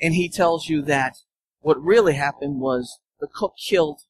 And 0.00 0.14
he 0.14 0.28
tells 0.28 0.68
you 0.68 0.82
that 0.82 1.16
what 1.60 1.82
really 1.82 2.14
happened 2.14 2.60
was 2.60 3.00
the 3.18 3.28
cook 3.32 3.54
killed 3.56 4.02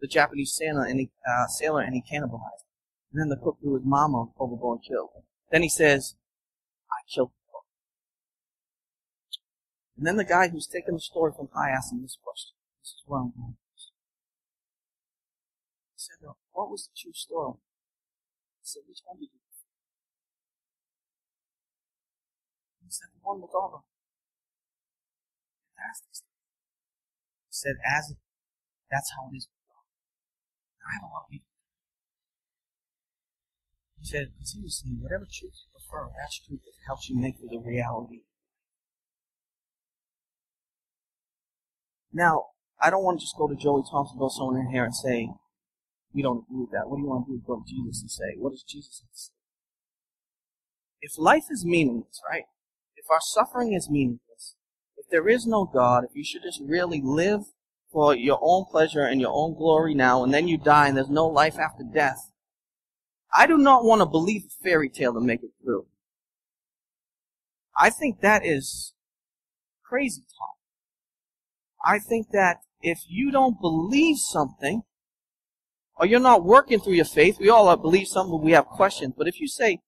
the 0.00 0.06
Japanese 0.06 0.54
sailor 0.54 0.84
and 0.84 1.00
he, 1.00 1.10
uh, 1.26 1.46
sailor 1.46 1.80
and 1.80 1.94
he 1.94 2.02
cannibalized. 2.02 2.64
And 3.12 3.20
then 3.20 3.28
the 3.28 3.36
cook 3.36 3.58
threw 3.60 3.74
his 3.74 3.84
mama 3.84 4.26
overboard 4.38 4.78
and 4.78 4.88
killed 4.88 5.10
her. 5.14 5.22
Then 5.50 5.62
he 5.62 5.68
says, 5.68 6.14
I 6.90 7.00
killed 7.12 7.30
the 7.30 7.52
cook. 7.52 7.64
And 9.96 10.06
then 10.06 10.16
the 10.16 10.24
guy 10.24 10.48
who's 10.48 10.66
taking 10.66 10.94
the 10.94 11.00
story 11.00 11.32
from 11.34 11.48
Pi 11.48 11.70
asked 11.70 11.92
him 11.92 12.02
this 12.02 12.18
question. 12.22 12.52
This 12.82 12.90
is 12.90 13.02
where 13.06 13.20
I'm 13.20 13.32
going. 13.36 13.56
He 15.94 15.96
said, 15.96 16.28
what 16.52 16.70
was 16.70 16.88
the 16.88 17.00
true 17.00 17.12
story? 17.14 17.58
Said, 18.62 18.82
which 18.86 19.02
one 19.02 19.18
did 19.18 19.30
you 19.34 19.40
He 22.86 22.90
said, 22.90 23.10
the 23.10 23.18
one 23.22 23.42
with 23.42 23.50
all 23.50 23.70
the 23.70 23.82
fantastic 25.74 26.14
stuff. 26.14 26.38
He 27.50 27.54
said, 27.54 27.76
as 27.82 28.10
it, 28.14 28.18
that's 28.90 29.10
how 29.14 29.26
it 29.26 29.36
is 29.36 29.48
with 29.50 29.58
God. 29.66 29.86
I 30.86 30.94
have 30.94 31.06
a 31.06 31.10
lot 31.10 31.26
of 31.26 31.30
people. 31.30 31.50
He 33.98 34.06
said, 34.06 34.30
continuously, 34.38 34.94
whatever 35.02 35.26
truth 35.26 35.54
you 35.54 35.68
prefer, 35.74 36.14
that's 36.14 36.38
truth 36.38 36.62
that 36.62 36.78
helps 36.86 37.10
you 37.10 37.18
make 37.18 37.42
it 37.42 37.50
a 37.50 37.58
reality. 37.58 38.22
Now, 42.12 42.54
I 42.80 42.90
don't 42.90 43.02
want 43.02 43.18
to 43.18 43.24
just 43.24 43.36
go 43.36 43.48
to 43.48 43.54
Joie 43.54 43.82
Thomson, 43.82 44.18
go 44.18 44.28
someone 44.28 44.62
in 44.62 44.70
here 44.70 44.84
and 44.84 44.94
say, 44.94 45.30
we 46.12 46.22
don't 46.22 46.44
agree 46.46 46.60
with 46.62 46.70
that. 46.72 46.88
What 46.88 46.96
do 46.96 47.02
you 47.02 47.08
want 47.08 47.26
to 47.26 47.32
do? 47.32 47.42
Go 47.46 47.56
to 47.56 47.64
Jesus 47.66 48.02
and 48.02 48.10
say, 48.10 48.34
what 48.38 48.50
does 48.50 48.62
Jesus 48.62 49.02
have 49.02 49.10
to 49.10 49.18
say? 49.18 49.32
If 51.02 51.18
life 51.18 51.44
is 51.50 51.64
meaningless, 51.64 52.20
right? 52.28 52.44
If 52.96 53.06
our 53.10 53.20
suffering 53.20 53.72
is 53.72 53.88
meaningless, 53.88 54.56
if 54.96 55.06
there 55.10 55.28
is 55.28 55.46
no 55.46 55.64
God, 55.64 56.04
if 56.04 56.10
you 56.14 56.24
should 56.24 56.42
just 56.42 56.60
really 56.62 57.00
live 57.02 57.42
for 57.90 58.14
your 58.14 58.38
own 58.42 58.66
pleasure 58.70 59.02
and 59.02 59.20
your 59.20 59.32
own 59.32 59.54
glory 59.54 59.94
now, 59.94 60.22
and 60.22 60.32
then 60.34 60.46
you 60.46 60.58
die 60.58 60.88
and 60.88 60.96
there's 60.96 61.08
no 61.08 61.26
life 61.26 61.58
after 61.58 61.82
death, 61.82 62.30
I 63.34 63.46
do 63.46 63.56
not 63.56 63.84
want 63.84 64.00
to 64.00 64.06
believe 64.06 64.42
a 64.44 64.64
fairy 64.64 64.88
tale 64.88 65.14
to 65.14 65.20
make 65.20 65.42
it 65.42 65.50
through. 65.62 65.86
I 67.76 67.90
think 67.90 68.20
that 68.20 68.44
is 68.44 68.94
crazy 69.84 70.22
talk. 70.22 70.56
I 71.84 71.98
think 71.98 72.28
that 72.32 72.58
if 72.82 72.98
you 73.08 73.30
don't 73.30 73.60
believe 73.60 74.18
something, 74.18 74.82
or 76.00 76.06
you're 76.06 76.18
not 76.18 76.44
working 76.44 76.80
through 76.80 76.94
your 76.94 77.04
faith, 77.04 77.38
we 77.38 77.50
all 77.50 77.76
believe 77.76 78.08
something, 78.08 78.40
we 78.40 78.52
have 78.52 78.64
questions, 78.64 79.12
but 79.16 79.28
if 79.28 79.38
you 79.38 79.46
say, 79.46 79.80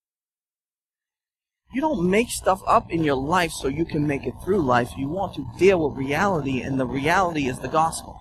you 1.73 1.81
don't 1.81 2.09
make 2.11 2.28
stuff 2.28 2.61
up 2.66 2.92
in 2.92 3.02
your 3.02 3.16
life 3.16 3.50
so 3.50 3.66
you 3.66 3.87
can 3.87 4.07
make 4.07 4.26
it 4.26 4.35
through 4.45 4.61
life. 4.61 4.90
You 4.99 5.09
want 5.09 5.35
to 5.37 5.47
deal 5.59 5.88
with 5.88 5.97
reality, 5.97 6.61
and 6.61 6.78
the 6.78 6.85
reality 6.85 7.49
is 7.49 7.61
the 7.61 7.69
gospel. 7.69 8.21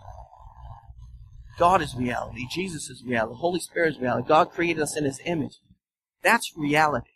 God 1.60 1.82
is 1.82 1.94
reality. 1.94 2.48
Jesus 2.50 2.90
is 2.90 3.04
reality. 3.06 3.34
The 3.34 3.40
Holy 3.40 3.60
Spirit 3.60 3.96
is 3.96 4.00
reality. 4.00 4.26
God 4.26 4.52
created 4.52 4.82
us 4.82 4.96
in 4.96 5.04
His 5.04 5.20
image. 5.26 5.60
That's 6.24 6.54
reality. 6.56 7.10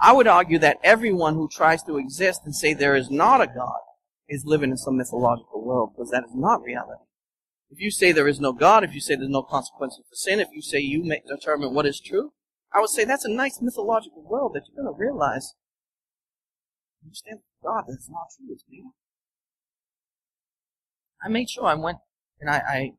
I 0.00 0.12
would 0.12 0.28
argue 0.28 0.60
that 0.60 0.78
everyone 0.84 1.34
who 1.34 1.48
tries 1.48 1.82
to 1.84 1.98
exist 1.98 2.42
and 2.44 2.54
say 2.54 2.72
there 2.72 2.94
is 2.94 3.10
not 3.10 3.40
a 3.40 3.48
God 3.48 3.80
is 4.28 4.44
living 4.46 4.70
in 4.70 4.76
some 4.76 4.96
mythological 4.96 5.64
world 5.64 5.90
because 5.92 6.10
that 6.12 6.22
is 6.22 6.36
not 6.36 6.62
reality. 6.62 7.02
If 7.70 7.80
you 7.80 7.90
say 7.90 8.12
there 8.12 8.28
is 8.28 8.40
no 8.40 8.52
God, 8.52 8.84
if 8.84 8.94
you 8.94 9.00
say 9.00 9.16
there's 9.16 9.28
no 9.28 9.42
consequences 9.42 10.04
for 10.08 10.14
sin, 10.14 10.40
if 10.40 10.48
you 10.52 10.62
say 10.62 10.78
you 10.78 11.02
make 11.02 11.26
determine 11.26 11.74
what 11.74 11.86
is 11.86 12.00
true, 12.00 12.32
I 12.72 12.80
would 12.80 12.90
say 12.90 13.04
that's 13.04 13.24
a 13.24 13.32
nice 13.32 13.60
mythological 13.60 14.22
world 14.22 14.52
that 14.54 14.62
you're 14.68 14.84
going 14.84 14.94
to 14.94 14.98
realize 14.98 15.54
understand 17.04 17.40
God, 17.62 17.84
that's 17.88 18.08
not 18.08 18.28
true. 18.36 18.48
It's 18.52 18.64
me. 18.68 18.84
I 21.22 21.28
made 21.28 21.50
sure 21.50 21.66
I 21.66 21.74
went 21.74 21.98
and 22.40 22.50
I, 22.50 22.56
I, 22.56 22.92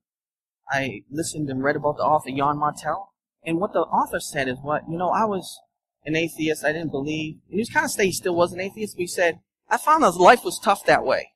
I 0.69 1.01
listened 1.11 1.49
and 1.49 1.63
read 1.63 1.75
about 1.75 1.97
the 1.97 2.03
author 2.03 2.29
Yann 2.29 2.57
Martel. 2.57 3.11
And 3.43 3.59
what 3.59 3.73
the 3.73 3.79
author 3.79 4.19
said 4.19 4.47
is 4.47 4.57
what, 4.61 4.83
you 4.89 4.97
know, 4.97 5.09
I 5.09 5.25
was 5.25 5.59
an 6.03 6.15
atheist. 6.15 6.63
I 6.63 6.71
didn't 6.71 6.91
believe. 6.91 7.35
And 7.49 7.55
he 7.55 7.59
was 7.59 7.69
kind 7.69 7.85
of 7.85 7.91
say 7.91 8.07
he 8.07 8.11
still 8.11 8.35
was 8.35 8.53
an 8.53 8.59
atheist, 8.59 8.95
but 8.95 9.01
he 9.01 9.07
said, 9.07 9.39
I 9.69 9.77
found 9.77 10.03
that 10.03 10.15
life 10.15 10.43
was 10.43 10.59
tough 10.59 10.85
that 10.85 11.05
way. 11.05 11.29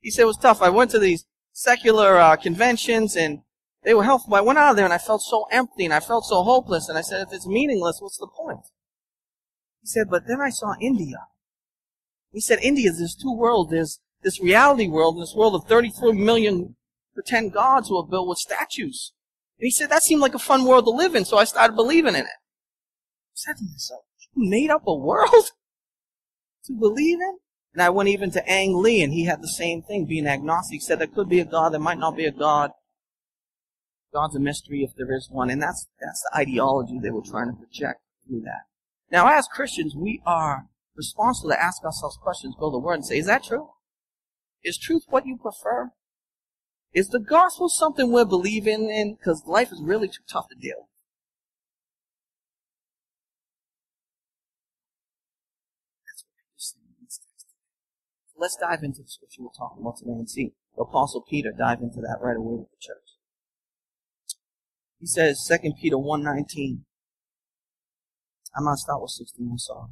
He 0.00 0.10
said 0.10 0.22
it 0.22 0.26
was 0.26 0.36
tough. 0.36 0.62
I 0.62 0.68
went 0.68 0.90
to 0.92 0.98
these 0.98 1.24
secular 1.54 2.18
uh, 2.18 2.36
conventions 2.36 3.16
and 3.16 3.40
they 3.84 3.94
were 3.94 4.04
helpful. 4.04 4.34
I 4.34 4.40
went 4.40 4.58
out 4.58 4.70
of 4.70 4.76
there 4.76 4.84
and 4.84 4.92
I 4.92 4.98
felt 4.98 5.22
so 5.22 5.46
empty 5.50 5.84
and 5.84 5.94
I 5.94 6.00
felt 6.00 6.26
so 6.26 6.42
hopeless. 6.42 6.88
And 6.88 6.98
I 6.98 7.00
said, 7.00 7.22
if 7.22 7.32
it's 7.32 7.46
meaningless, 7.46 7.98
what's 8.00 8.18
the 8.18 8.26
point? 8.26 8.60
He 9.80 9.86
said, 9.86 10.10
but 10.10 10.26
then 10.26 10.40
I 10.40 10.50
saw 10.50 10.74
India. 10.80 11.28
He 12.32 12.40
said 12.40 12.58
India 12.62 12.90
there's 12.92 13.14
two 13.14 13.32
worlds. 13.32 13.70
There's 13.70 14.00
this 14.22 14.42
reality 14.42 14.88
world 14.88 15.14
and 15.14 15.22
this 15.22 15.34
world 15.34 15.54
of 15.54 15.68
33 15.68 16.12
million 16.12 16.76
pretend 17.14 17.52
gods 17.52 17.88
who 17.88 17.98
are 17.98 18.06
built 18.06 18.28
with 18.28 18.38
statues. 18.38 19.12
And 19.58 19.66
he 19.66 19.70
said 19.70 19.90
that 19.90 20.02
seemed 20.02 20.20
like 20.20 20.34
a 20.34 20.40
fun 20.40 20.64
world 20.64 20.86
to 20.86 20.90
live 20.90 21.14
in, 21.14 21.24
so 21.24 21.38
I 21.38 21.44
started 21.44 21.76
believing 21.76 22.14
in 22.14 22.22
it. 22.22 22.26
I 22.26 23.34
said 23.34 23.56
to 23.58 23.64
myself, 23.64 24.00
you 24.34 24.48
made 24.48 24.70
up 24.70 24.82
a 24.86 24.94
world 24.94 25.30
to 26.64 26.72
believe 26.72 27.20
in? 27.20 27.38
And 27.74 27.82
I 27.82 27.90
went 27.90 28.08
even 28.08 28.30
to 28.30 28.48
Ang 28.48 28.80
Lee, 28.80 29.02
and 29.02 29.12
he 29.12 29.24
had 29.24 29.42
the 29.42 29.48
same 29.48 29.82
thing, 29.82 30.06
being 30.06 30.26
agnostic. 30.26 30.80
Said 30.80 31.00
there 31.00 31.08
could 31.08 31.28
be 31.28 31.40
a 31.40 31.44
God, 31.44 31.72
there 31.72 31.80
might 31.80 31.98
not 31.98 32.16
be 32.16 32.24
a 32.24 32.32
God. 32.32 32.70
God's 34.12 34.36
a 34.36 34.40
mystery 34.40 34.84
if 34.84 34.94
there 34.96 35.12
is 35.12 35.28
one. 35.28 35.50
And 35.50 35.60
that's, 35.60 35.88
that's 36.00 36.22
the 36.22 36.38
ideology 36.38 37.00
they 37.02 37.10
were 37.10 37.20
trying 37.20 37.48
to 37.48 37.56
project 37.56 38.00
through 38.26 38.42
that. 38.42 38.62
Now, 39.10 39.26
as 39.26 39.48
Christians, 39.48 39.94
we 39.96 40.22
are 40.24 40.66
responsible 40.96 41.50
to 41.50 41.60
ask 41.62 41.84
ourselves 41.84 42.16
questions, 42.22 42.54
go 42.58 42.70
to 42.70 42.74
the 42.74 42.78
Word 42.78 42.94
and 42.94 43.06
say, 43.06 43.18
is 43.18 43.26
that 43.26 43.42
true? 43.42 43.70
Is 44.62 44.78
truth 44.78 45.02
what 45.08 45.26
you 45.26 45.36
prefer? 45.36 45.90
Is 46.94 47.08
the 47.08 47.18
gospel 47.18 47.68
something 47.68 48.12
we're 48.12 48.24
believing 48.24 48.88
in? 48.88 49.16
Because 49.16 49.42
life 49.46 49.72
is 49.72 49.82
really 49.82 50.06
too 50.06 50.22
tough 50.30 50.48
to 50.48 50.54
deal 50.54 50.76
with. 50.78 50.88
That's 56.06 56.24
what 56.24 56.34
Peter's 56.38 56.72
saying 56.72 56.94
in 56.98 57.04
this 57.04 57.18
text. 57.18 57.46
Let's 58.36 58.56
dive 58.56 58.82
into 58.82 59.02
the 59.02 59.08
scripture 59.08 59.42
we're 59.42 59.50
talking 59.56 59.82
about 59.82 59.98
today 59.98 60.12
and 60.12 60.28
see 60.28 60.52
the 60.76 60.82
Apostle 60.82 61.24
Peter 61.28 61.52
dive 61.56 61.80
into 61.80 62.00
that 62.00 62.18
right 62.20 62.36
away 62.36 62.56
with 62.56 62.70
the 62.70 62.80
church. 62.80 63.14
He 65.00 65.06
says, 65.06 65.46
2 65.48 65.72
Peter 65.80 65.96
1.19. 65.96 66.80
I'm 68.56 68.64
going 68.64 68.76
to 68.76 68.80
start 68.80 69.02
with 69.02 69.10
16, 69.10 69.48
I'm 69.50 69.58
sorry. 69.58 69.90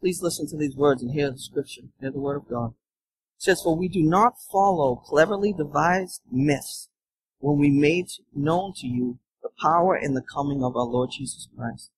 Please 0.00 0.22
listen 0.22 0.46
to 0.48 0.56
these 0.56 0.76
words 0.76 1.02
and 1.02 1.12
hear 1.12 1.30
the 1.30 1.38
scripture, 1.38 1.82
hear 2.00 2.10
the 2.10 2.18
word 2.18 2.36
of 2.36 2.48
God. 2.48 2.70
It 3.38 3.42
says, 3.42 3.62
For 3.62 3.76
we 3.76 3.88
do 3.88 4.02
not 4.02 4.34
follow 4.50 4.96
cleverly 4.96 5.52
devised 5.52 6.22
myths 6.30 6.88
when 7.38 7.58
we 7.58 7.70
made 7.70 8.08
known 8.34 8.72
to 8.76 8.86
you 8.86 9.18
the 9.42 9.50
power 9.60 9.94
and 9.94 10.16
the 10.16 10.22
coming 10.22 10.62
of 10.62 10.76
our 10.76 10.84
Lord 10.84 11.10
Jesus 11.16 11.48
Christ, 11.56 11.90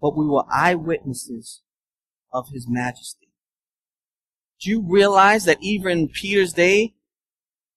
but 0.00 0.16
we 0.16 0.26
were 0.26 0.44
eyewitnesses 0.52 1.62
of 2.32 2.48
his 2.52 2.66
majesty. 2.68 3.29
Do 4.60 4.70
you 4.70 4.82
realize 4.82 5.44
that 5.46 5.58
even 5.60 5.90
in 5.92 6.08
Peter's 6.08 6.52
day, 6.52 6.94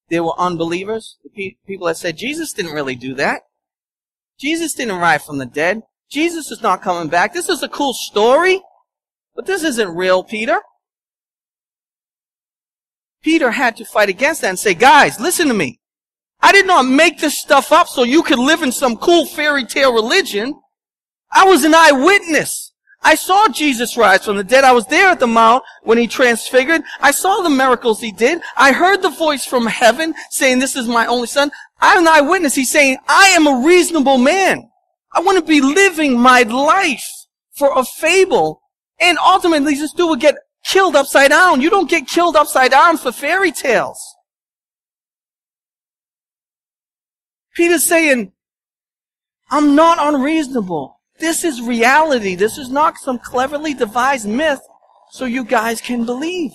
there 0.09 0.23
were 0.23 0.39
unbelievers? 0.39 1.17
The 1.23 1.29
pe- 1.29 1.57
people 1.65 1.87
that 1.87 1.97
said 1.97 2.17
Jesus 2.17 2.51
didn't 2.51 2.73
really 2.73 2.95
do 2.95 3.13
that. 3.15 3.43
Jesus 4.37 4.73
didn't 4.73 4.97
rise 4.97 5.23
from 5.23 5.37
the 5.37 5.45
dead. 5.45 5.83
Jesus 6.09 6.51
is 6.51 6.61
not 6.61 6.81
coming 6.81 7.09
back. 7.09 7.33
This 7.33 7.49
is 7.49 7.63
a 7.63 7.69
cool 7.69 7.93
story. 7.93 8.61
But 9.35 9.45
this 9.45 9.63
isn't 9.63 9.95
real, 9.95 10.23
Peter. 10.23 10.59
Peter 13.23 13.51
had 13.51 13.77
to 13.77 13.85
fight 13.85 14.09
against 14.09 14.41
that 14.41 14.49
and 14.49 14.59
say, 14.59 14.73
guys, 14.73 15.19
listen 15.19 15.47
to 15.47 15.53
me. 15.53 15.79
I 16.41 16.51
did 16.51 16.67
not 16.67 16.83
make 16.83 17.19
this 17.19 17.39
stuff 17.39 17.71
up 17.71 17.87
so 17.87 18.03
you 18.03 18.21
could 18.21 18.37
live 18.37 18.61
in 18.61 18.71
some 18.73 18.97
cool 18.97 19.25
fairy 19.25 19.65
tale 19.65 19.93
religion. 19.93 20.59
I 21.31 21.45
was 21.45 21.63
an 21.63 21.73
eyewitness. 21.73 22.72
I 23.03 23.15
saw 23.15 23.47
Jesus 23.49 23.97
rise 23.97 24.25
from 24.25 24.37
the 24.37 24.43
dead. 24.43 24.63
I 24.63 24.71
was 24.71 24.85
there 24.87 25.09
at 25.09 25.19
the 25.19 25.27
mount 25.27 25.63
when 25.83 25.97
he 25.97 26.07
transfigured. 26.07 26.81
I 27.01 27.11
saw 27.11 27.41
the 27.41 27.49
miracles 27.49 27.99
he 27.99 28.11
did. 28.11 28.41
I 28.55 28.71
heard 28.71 29.01
the 29.01 29.09
voice 29.09 29.45
from 29.45 29.65
heaven 29.65 30.13
saying, 30.29 30.59
this 30.59 30.75
is 30.75 30.87
my 30.87 31.05
only 31.07 31.27
son. 31.27 31.51
I'm 31.81 31.99
an 31.99 32.07
eyewitness. 32.07 32.55
He's 32.55 32.71
saying, 32.71 32.97
I 33.07 33.27
am 33.35 33.47
a 33.47 33.65
reasonable 33.65 34.17
man. 34.17 34.69
I 35.11 35.19
want 35.21 35.37
to 35.37 35.43
be 35.43 35.61
living 35.61 36.17
my 36.17 36.43
life 36.43 37.07
for 37.55 37.77
a 37.77 37.83
fable 37.83 38.61
and 39.03 39.17
ultimately, 39.19 39.75
this 39.75 39.91
dude 39.91 40.09
would 40.09 40.19
get 40.19 40.35
killed 40.65 40.95
upside 40.95 41.31
down. 41.31 41.59
You 41.59 41.69
don't 41.69 41.89
get 41.89 42.07
killed 42.07 42.37
upside 42.37 42.71
down 42.71 42.97
for 42.97 43.11
fairy 43.11 43.51
tales. 43.51 43.99
Peter's 47.53 47.83
saying, 47.83 48.31
I'm 49.51 49.75
not 49.75 49.97
unreasonable. 49.99 51.01
This 51.23 51.45
is 51.45 51.61
reality. 51.61 52.35
This 52.35 52.57
is 52.57 52.69
not 52.69 52.97
some 52.97 53.17
cleverly 53.17 53.73
devised 53.73 54.27
myth 54.27 54.59
so 55.09 55.23
you 55.23 55.45
guys 55.45 55.79
can 55.79 56.05
believe. 56.05 56.51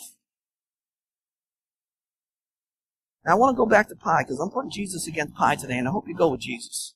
Now 3.25 3.33
I 3.33 3.35
want 3.37 3.55
to 3.55 3.57
go 3.57 3.65
back 3.65 3.89
to 3.89 3.97
Pi 3.97 4.25
because 4.25 4.39
I'm 4.39 4.51
putting 4.51 4.71
Jesus 4.71 5.07
against 5.07 5.33
Pi 5.33 5.57
today 5.57 5.79
and 5.79 5.89
I 5.89 5.91
hope 5.91 6.07
you 6.07 6.15
go 6.15 6.29
with 6.29 6.43
Jesus. 6.43 6.95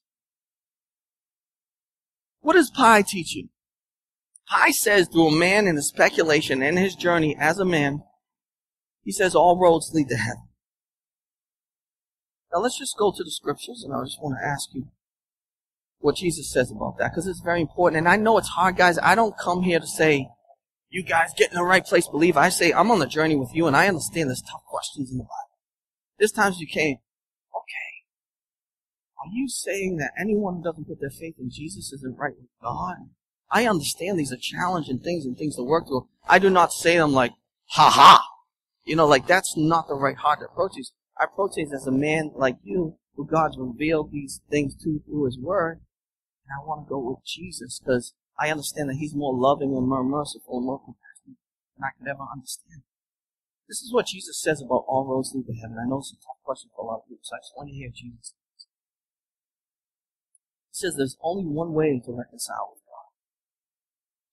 What 2.43 2.57
does 2.57 2.71
Pi 2.71 3.01
teach 3.01 3.35
you? 3.35 3.49
Pi 4.47 4.71
says 4.73 5.09
through 5.09 5.29
a 5.29 5.35
man 5.35 5.67
in 5.67 5.77
his 5.77 5.89
speculation 5.89 6.61
and 6.61 6.79
his 6.79 6.95
journey 6.95 7.35
as 7.41 7.59
a 7.59 7.65
man, 7.65 8.03
he 9.03 9.13
says 9.13 9.35
all 9.35 9.59
roads 9.59 9.93
lead 9.95 10.11
to 10.11 10.17
heaven. 10.17 10.47
Now 12.53 12.61
let's 12.61 12.79
just 12.79 12.99
go 12.99 13.15
to 13.17 13.25
the 13.25 13.31
scriptures 13.31 13.83
and 13.83 13.95
I 13.95 14.05
just 14.05 14.23
want 14.23 14.37
to 14.39 14.47
ask 14.47 14.69
you 14.75 14.89
what 16.03 16.17
Jesus 16.17 16.53
says 16.53 16.71
about 16.71 16.99
that 16.99 17.11
because 17.11 17.27
it's 17.27 17.41
very 17.41 17.61
important. 17.61 17.99
And 17.99 18.09
I 18.09 18.17
know 18.17 18.39
it's 18.39 18.49
hard, 18.49 18.77
guys. 18.77 18.99
I 19.03 19.15
don't 19.15 19.39
come 19.39 19.63
here 19.63 19.81
to 19.81 19.87
say, 19.87 20.29
you 20.91 21.03
guys 21.03 21.31
get 21.37 21.51
in 21.51 21.57
the 21.57 21.65
right 21.65 21.85
place, 21.85 22.07
believe. 22.07 22.37
I 22.37 22.51
say, 22.51 22.73
I'm 22.73 22.91
on 22.91 22.99
the 22.99 23.07
journey 23.07 23.37
with 23.37 23.55
you 23.55 23.67
and 23.67 23.77
I 23.77 23.89
understand 23.89 24.29
there's 24.29 24.43
tough 24.43 24.65
questions 24.67 25.11
in 25.11 25.17
the 25.17 25.25
Bible. 25.25 25.59
There's 26.19 26.33
times 26.33 26.61
you 26.61 26.67
came, 26.67 26.97
okay, 27.55 27.93
are 29.19 29.31
you 29.33 29.49
saying 29.49 29.97
that 29.97 30.11
anyone 30.21 30.57
who 30.57 30.63
doesn't 30.63 30.87
put 30.87 31.01
their 31.01 31.11
faith 31.11 31.37
in 31.39 31.51
Jesus 31.51 31.93
isn't 31.93 32.19
right 32.19 32.35
with 32.39 32.51
God? 32.61 32.97
I 33.51 33.67
understand 33.67 34.19
these 34.19 34.33
are 34.33 34.39
challenging 34.41 34.99
things 34.99 35.25
and 35.25 35.37
things 35.37 35.57
to 35.57 35.63
work 35.63 35.87
through. 35.87 36.09
I 36.29 36.39
do 36.39 36.51
not 36.51 36.73
say 36.73 36.97
them 36.97 37.13
like, 37.13 37.33
ha 37.69 37.91
ha. 37.91 38.27
You 38.85 38.97
know, 38.97 39.07
like 39.07 39.27
that's 39.27 39.55
not 39.57 39.89
the 39.89 39.95
right 39.95 40.17
heart 40.17 40.41
to 40.41 40.47
approach 40.47 40.73
these. 40.75 40.93
I 41.19 41.25
approach 41.25 41.53
these 41.55 41.73
as 41.73 41.87
a 41.87 41.93
man 41.93 42.33
like 42.35 42.57
you, 42.65 42.97
who 43.15 43.27
God's 43.27 43.57
revealed 43.59 44.11
these 44.11 44.41
things 44.51 44.75
to 44.83 45.01
through 45.07 45.27
His 45.27 45.39
Word. 45.39 45.81
And 46.45 46.53
I 46.55 46.65
want 46.67 46.87
to 46.87 46.91
go 46.91 46.99
with 46.99 47.25
Jesus 47.25 47.81
because 47.81 48.15
I 48.39 48.51
understand 48.51 48.91
that 48.91 48.99
He's 48.99 49.15
more 49.15 49.35
loving 49.35 49.75
and 49.77 49.89
more 49.89 50.05
merciful 50.05 50.59
and 50.59 50.67
more 50.67 50.83
compassionate 50.83 51.39
than 51.77 51.85
I 51.87 51.95
could 51.97 52.09
ever 52.09 52.27
understand. 52.31 52.83
This 53.69 53.81
is 53.81 53.93
what 53.93 54.07
Jesus 54.07 54.41
says 54.41 54.61
about 54.61 54.85
all 54.87 55.07
roads 55.07 55.33
lead 55.35 55.47
to 55.47 55.55
heaven. 55.55 55.79
I 55.81 55.89
know 55.89 55.99
it's 55.99 56.13
a 56.13 56.17
tough 56.17 56.43
question 56.45 56.71
for 56.75 56.85
a 56.85 56.89
lot 56.89 57.03
of 57.03 57.09
people, 57.09 57.23
so 57.23 57.37
I 57.37 57.41
just 57.41 57.57
want 57.57 57.71
to 57.71 57.75
hear 57.75 57.89
Jesus. 57.89 58.35
He 60.73 60.77
says 60.77 60.97
there's 60.97 61.17
only 61.23 61.45
one 61.45 61.73
way 61.73 62.01
to 62.05 62.13
reconcile 62.13 62.75
with 62.75 62.85
God. 62.85 63.17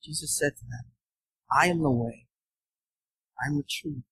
Jesus 0.04 0.36
said 0.38 0.58
to 0.58 0.66
them, 0.66 0.92
I 1.52 1.68
am 1.68 1.82
the 1.82 1.92
way, 1.92 2.28
I 3.40 3.48
am 3.48 3.58
the 3.58 3.64
truth, 3.64 4.04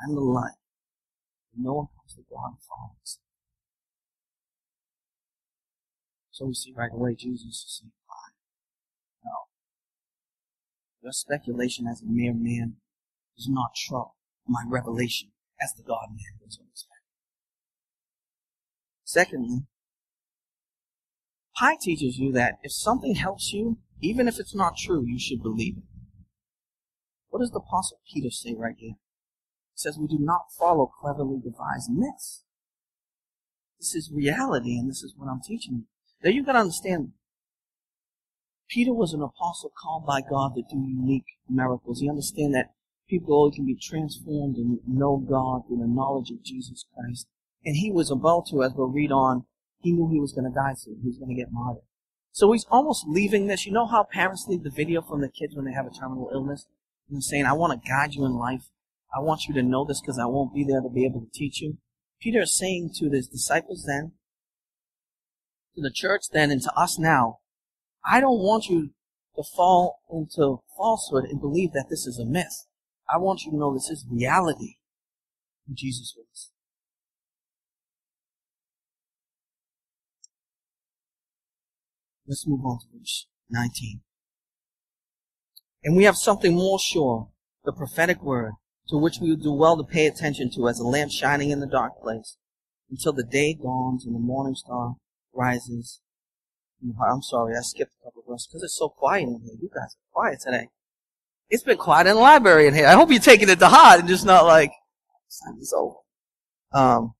I 0.00 0.10
am 0.10 0.14
the 0.14 0.20
light. 0.20 0.60
No 1.56 1.74
one 1.74 1.86
comes 1.96 2.14
to 2.16 2.22
God 2.28 2.56
follows. 2.68 3.18
So 6.32 6.46
we 6.46 6.54
see 6.54 6.72
right 6.74 6.90
away 6.92 7.14
Jesus 7.14 7.46
is 7.46 7.80
saying, 7.80 7.92
I. 8.10 8.32
No. 9.24 9.30
Your 11.02 11.12
speculation 11.12 11.86
as 11.86 12.00
a 12.00 12.06
mere 12.06 12.32
man 12.34 12.76
does 13.36 13.48
not 13.48 13.74
trump 13.76 14.08
my 14.48 14.62
revelation 14.66 15.30
as 15.62 15.74
the 15.74 15.82
God 15.82 16.08
man 16.10 16.40
was 16.44 16.58
always 16.58 16.86
been. 16.88 17.02
Secondly, 19.04 19.66
Pi 21.54 21.76
teaches 21.80 22.18
you 22.18 22.32
that 22.32 22.54
if 22.62 22.72
something 22.72 23.14
helps 23.14 23.52
you, 23.52 23.78
even 24.00 24.26
if 24.26 24.40
it's 24.40 24.54
not 24.54 24.76
true, 24.76 25.04
you 25.06 25.18
should 25.18 25.42
believe 25.42 25.76
it. 25.76 25.84
What 27.28 27.40
does 27.40 27.50
the 27.50 27.60
Apostle 27.60 28.00
Peter 28.10 28.30
say 28.30 28.54
right 28.56 28.74
here? 28.78 28.94
He 29.74 29.76
says, 29.76 29.98
We 29.98 30.06
do 30.06 30.18
not 30.18 30.46
follow 30.58 30.86
cleverly 30.86 31.38
devised 31.42 31.90
myths. 31.90 32.44
This 33.78 33.94
is 33.94 34.10
reality, 34.12 34.78
and 34.78 34.88
this 34.88 35.02
is 35.02 35.14
what 35.16 35.28
I'm 35.28 35.40
teaching 35.40 35.74
you. 35.74 35.84
Now 36.22 36.30
you've 36.30 36.46
got 36.46 36.52
to 36.52 36.60
understand, 36.60 37.12
Peter 38.68 38.92
was 38.92 39.12
an 39.12 39.22
apostle 39.22 39.72
called 39.82 40.06
by 40.06 40.20
God 40.20 40.54
to 40.54 40.62
do 40.62 40.78
unique 40.78 41.26
miracles. 41.48 42.00
You 42.00 42.10
understand 42.10 42.54
that 42.54 42.70
people 43.08 43.38
only 43.38 43.54
can 43.54 43.66
be 43.66 43.76
transformed 43.76 44.56
and 44.56 44.78
know 44.86 45.16
God 45.16 45.62
through 45.66 45.78
the 45.78 45.86
knowledge 45.86 46.30
of 46.30 46.42
Jesus 46.44 46.84
Christ. 46.94 47.26
And 47.64 47.76
he 47.76 47.90
was 47.90 48.10
about 48.10 48.46
to, 48.50 48.62
as 48.62 48.72
we'll 48.74 48.88
read 48.88 49.12
on, 49.12 49.44
he 49.80 49.92
knew 49.92 50.08
he 50.10 50.20
was 50.20 50.32
going 50.32 50.50
to 50.50 50.54
die 50.54 50.74
soon. 50.76 51.00
He 51.02 51.08
was 51.08 51.18
going 51.18 51.28
to 51.28 51.40
get 51.40 51.52
martyred. 51.52 51.82
So 52.30 52.50
he's 52.52 52.66
almost 52.70 53.04
leaving 53.06 53.46
this. 53.46 53.66
You 53.66 53.72
know 53.72 53.86
how 53.86 54.04
parents 54.04 54.46
leave 54.48 54.62
the 54.62 54.70
video 54.70 55.02
from 55.02 55.20
the 55.20 55.28
kids 55.28 55.54
when 55.54 55.66
they 55.66 55.72
have 55.72 55.86
a 55.86 55.90
terminal 55.90 56.30
illness? 56.32 56.66
And 57.08 57.16
they're 57.16 57.20
saying, 57.20 57.44
I 57.44 57.52
want 57.52 57.72
to 57.72 57.88
guide 57.88 58.14
you 58.14 58.24
in 58.24 58.32
life. 58.32 58.70
I 59.14 59.20
want 59.20 59.44
you 59.46 59.54
to 59.54 59.62
know 59.62 59.84
this 59.84 60.00
because 60.00 60.18
I 60.18 60.26
won't 60.26 60.54
be 60.54 60.64
there 60.64 60.80
to 60.80 60.88
be 60.88 61.04
able 61.04 61.20
to 61.20 61.30
teach 61.34 61.60
you. 61.60 61.78
Peter 62.20 62.40
is 62.40 62.56
saying 62.56 62.92
to 63.00 63.10
his 63.10 63.26
disciples 63.26 63.84
then, 63.86 64.12
to 65.74 65.80
the 65.80 65.92
church 65.92 66.24
then, 66.32 66.50
and 66.50 66.62
to 66.62 66.72
us 66.74 66.98
now, 66.98 67.38
I 68.04 68.20
don't 68.20 68.40
want 68.40 68.68
you 68.68 68.90
to 69.36 69.42
fall 69.56 70.00
into 70.10 70.60
falsehood 70.76 71.24
and 71.24 71.40
believe 71.40 71.72
that 71.72 71.86
this 71.88 72.06
is 72.06 72.18
a 72.18 72.26
myth. 72.26 72.66
I 73.12 73.18
want 73.18 73.42
you 73.42 73.50
to 73.50 73.56
know 73.56 73.72
this 73.72 73.90
is 73.90 74.04
reality 74.10 74.76
who 75.66 75.74
Jesus 75.74 76.14
was. 76.16 76.50
Let's 82.26 82.46
move 82.46 82.64
on 82.64 82.78
to 82.80 82.98
verse 82.98 83.26
19. 83.50 84.00
And 85.84 85.96
we 85.96 86.04
have 86.04 86.16
something 86.16 86.54
more 86.54 86.78
sure, 86.78 87.28
the 87.64 87.72
prophetic 87.72 88.22
word, 88.22 88.52
to 88.88 88.96
which 88.96 89.18
we 89.20 89.30
would 89.30 89.42
do 89.42 89.52
well 89.52 89.76
to 89.76 89.84
pay 89.84 90.06
attention 90.06 90.50
to 90.54 90.68
as 90.68 90.78
a 90.78 90.84
lamp 90.84 91.10
shining 91.10 91.50
in 91.50 91.60
the 91.60 91.66
dark 91.66 92.00
place, 92.00 92.36
until 92.90 93.12
the 93.12 93.24
day 93.24 93.54
dawns 93.54 94.06
and 94.06 94.14
the 94.14 94.20
morning 94.20 94.54
star 94.54 94.96
rises. 95.34 96.00
I'm 96.82 97.22
sorry, 97.22 97.54
I 97.56 97.60
skipped 97.60 97.92
a 98.00 98.04
couple 98.04 98.22
of 98.22 98.28
verses 98.28 98.48
because 98.48 98.62
it's 98.64 98.78
so 98.78 98.88
quiet 98.88 99.22
in 99.22 99.40
here. 99.44 99.54
You 99.60 99.70
guys 99.72 99.94
are 99.94 100.12
quiet 100.12 100.40
today. 100.40 100.68
It's 101.48 101.62
been 101.62 101.76
quiet 101.76 102.06
in 102.06 102.16
the 102.16 102.20
library 102.20 102.66
in 102.66 102.74
here. 102.74 102.86
I 102.86 102.92
hope 102.94 103.10
you're 103.10 103.20
taking 103.20 103.48
it 103.48 103.58
to 103.58 103.68
heart 103.68 104.00
and 104.00 104.08
just 104.08 104.26
not 104.26 104.46
like, 104.46 104.72
time 105.44 105.58
is 105.60 105.72
over. 105.76 105.96
Um, 106.72 107.14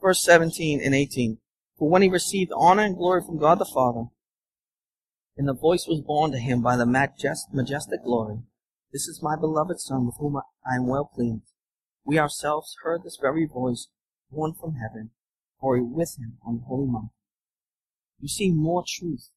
verse 0.00 0.22
17 0.22 0.80
and 0.82 0.94
18. 0.94 1.38
For 1.78 1.88
when 1.88 2.02
he 2.02 2.08
received 2.08 2.52
honor 2.54 2.82
and 2.82 2.96
glory 2.96 3.22
from 3.24 3.38
God 3.38 3.58
the 3.58 3.64
Father, 3.64 4.06
and 5.36 5.48
the 5.48 5.54
voice 5.54 5.86
was 5.88 6.02
borne 6.02 6.32
to 6.32 6.38
him 6.38 6.60
by 6.60 6.76
the 6.76 6.84
majestic 6.84 8.04
glory, 8.04 8.40
This 8.92 9.08
is 9.08 9.22
my 9.22 9.36
beloved 9.36 9.80
Son, 9.80 10.04
with 10.04 10.16
whom 10.18 10.36
I 10.36 10.76
am 10.76 10.86
well 10.86 11.10
pleased. 11.14 11.52
We 12.04 12.18
ourselves 12.18 12.76
heard 12.82 13.02
this 13.02 13.18
very 13.20 13.46
voice 13.46 13.88
born 14.30 14.54
from 14.60 14.74
heaven, 14.74 15.10
or 15.60 15.82
with 15.82 16.16
him 16.18 16.38
on 16.44 16.58
the 16.58 16.64
holy 16.64 16.86
mountain. 16.86 17.10
You 18.18 18.28
see 18.28 18.50
more 18.50 18.84
truth 18.86 19.30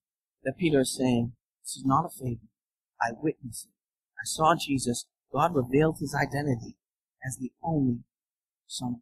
that 0.43 0.57
Peter 0.57 0.81
is 0.81 0.95
saying, 0.95 1.33
this 1.63 1.77
is 1.77 1.85
not 1.85 2.05
a 2.05 2.09
fable. 2.09 2.49
I 3.01 3.11
witness 3.21 3.67
it. 3.69 3.73
I 4.17 4.25
saw 4.25 4.55
Jesus. 4.55 5.05
God 5.31 5.55
revealed 5.55 5.97
his 5.99 6.15
identity 6.15 6.77
as 7.25 7.37
the 7.37 7.51
only 7.63 7.99
Son 8.67 8.89
of 8.89 8.93
God. 8.93 9.01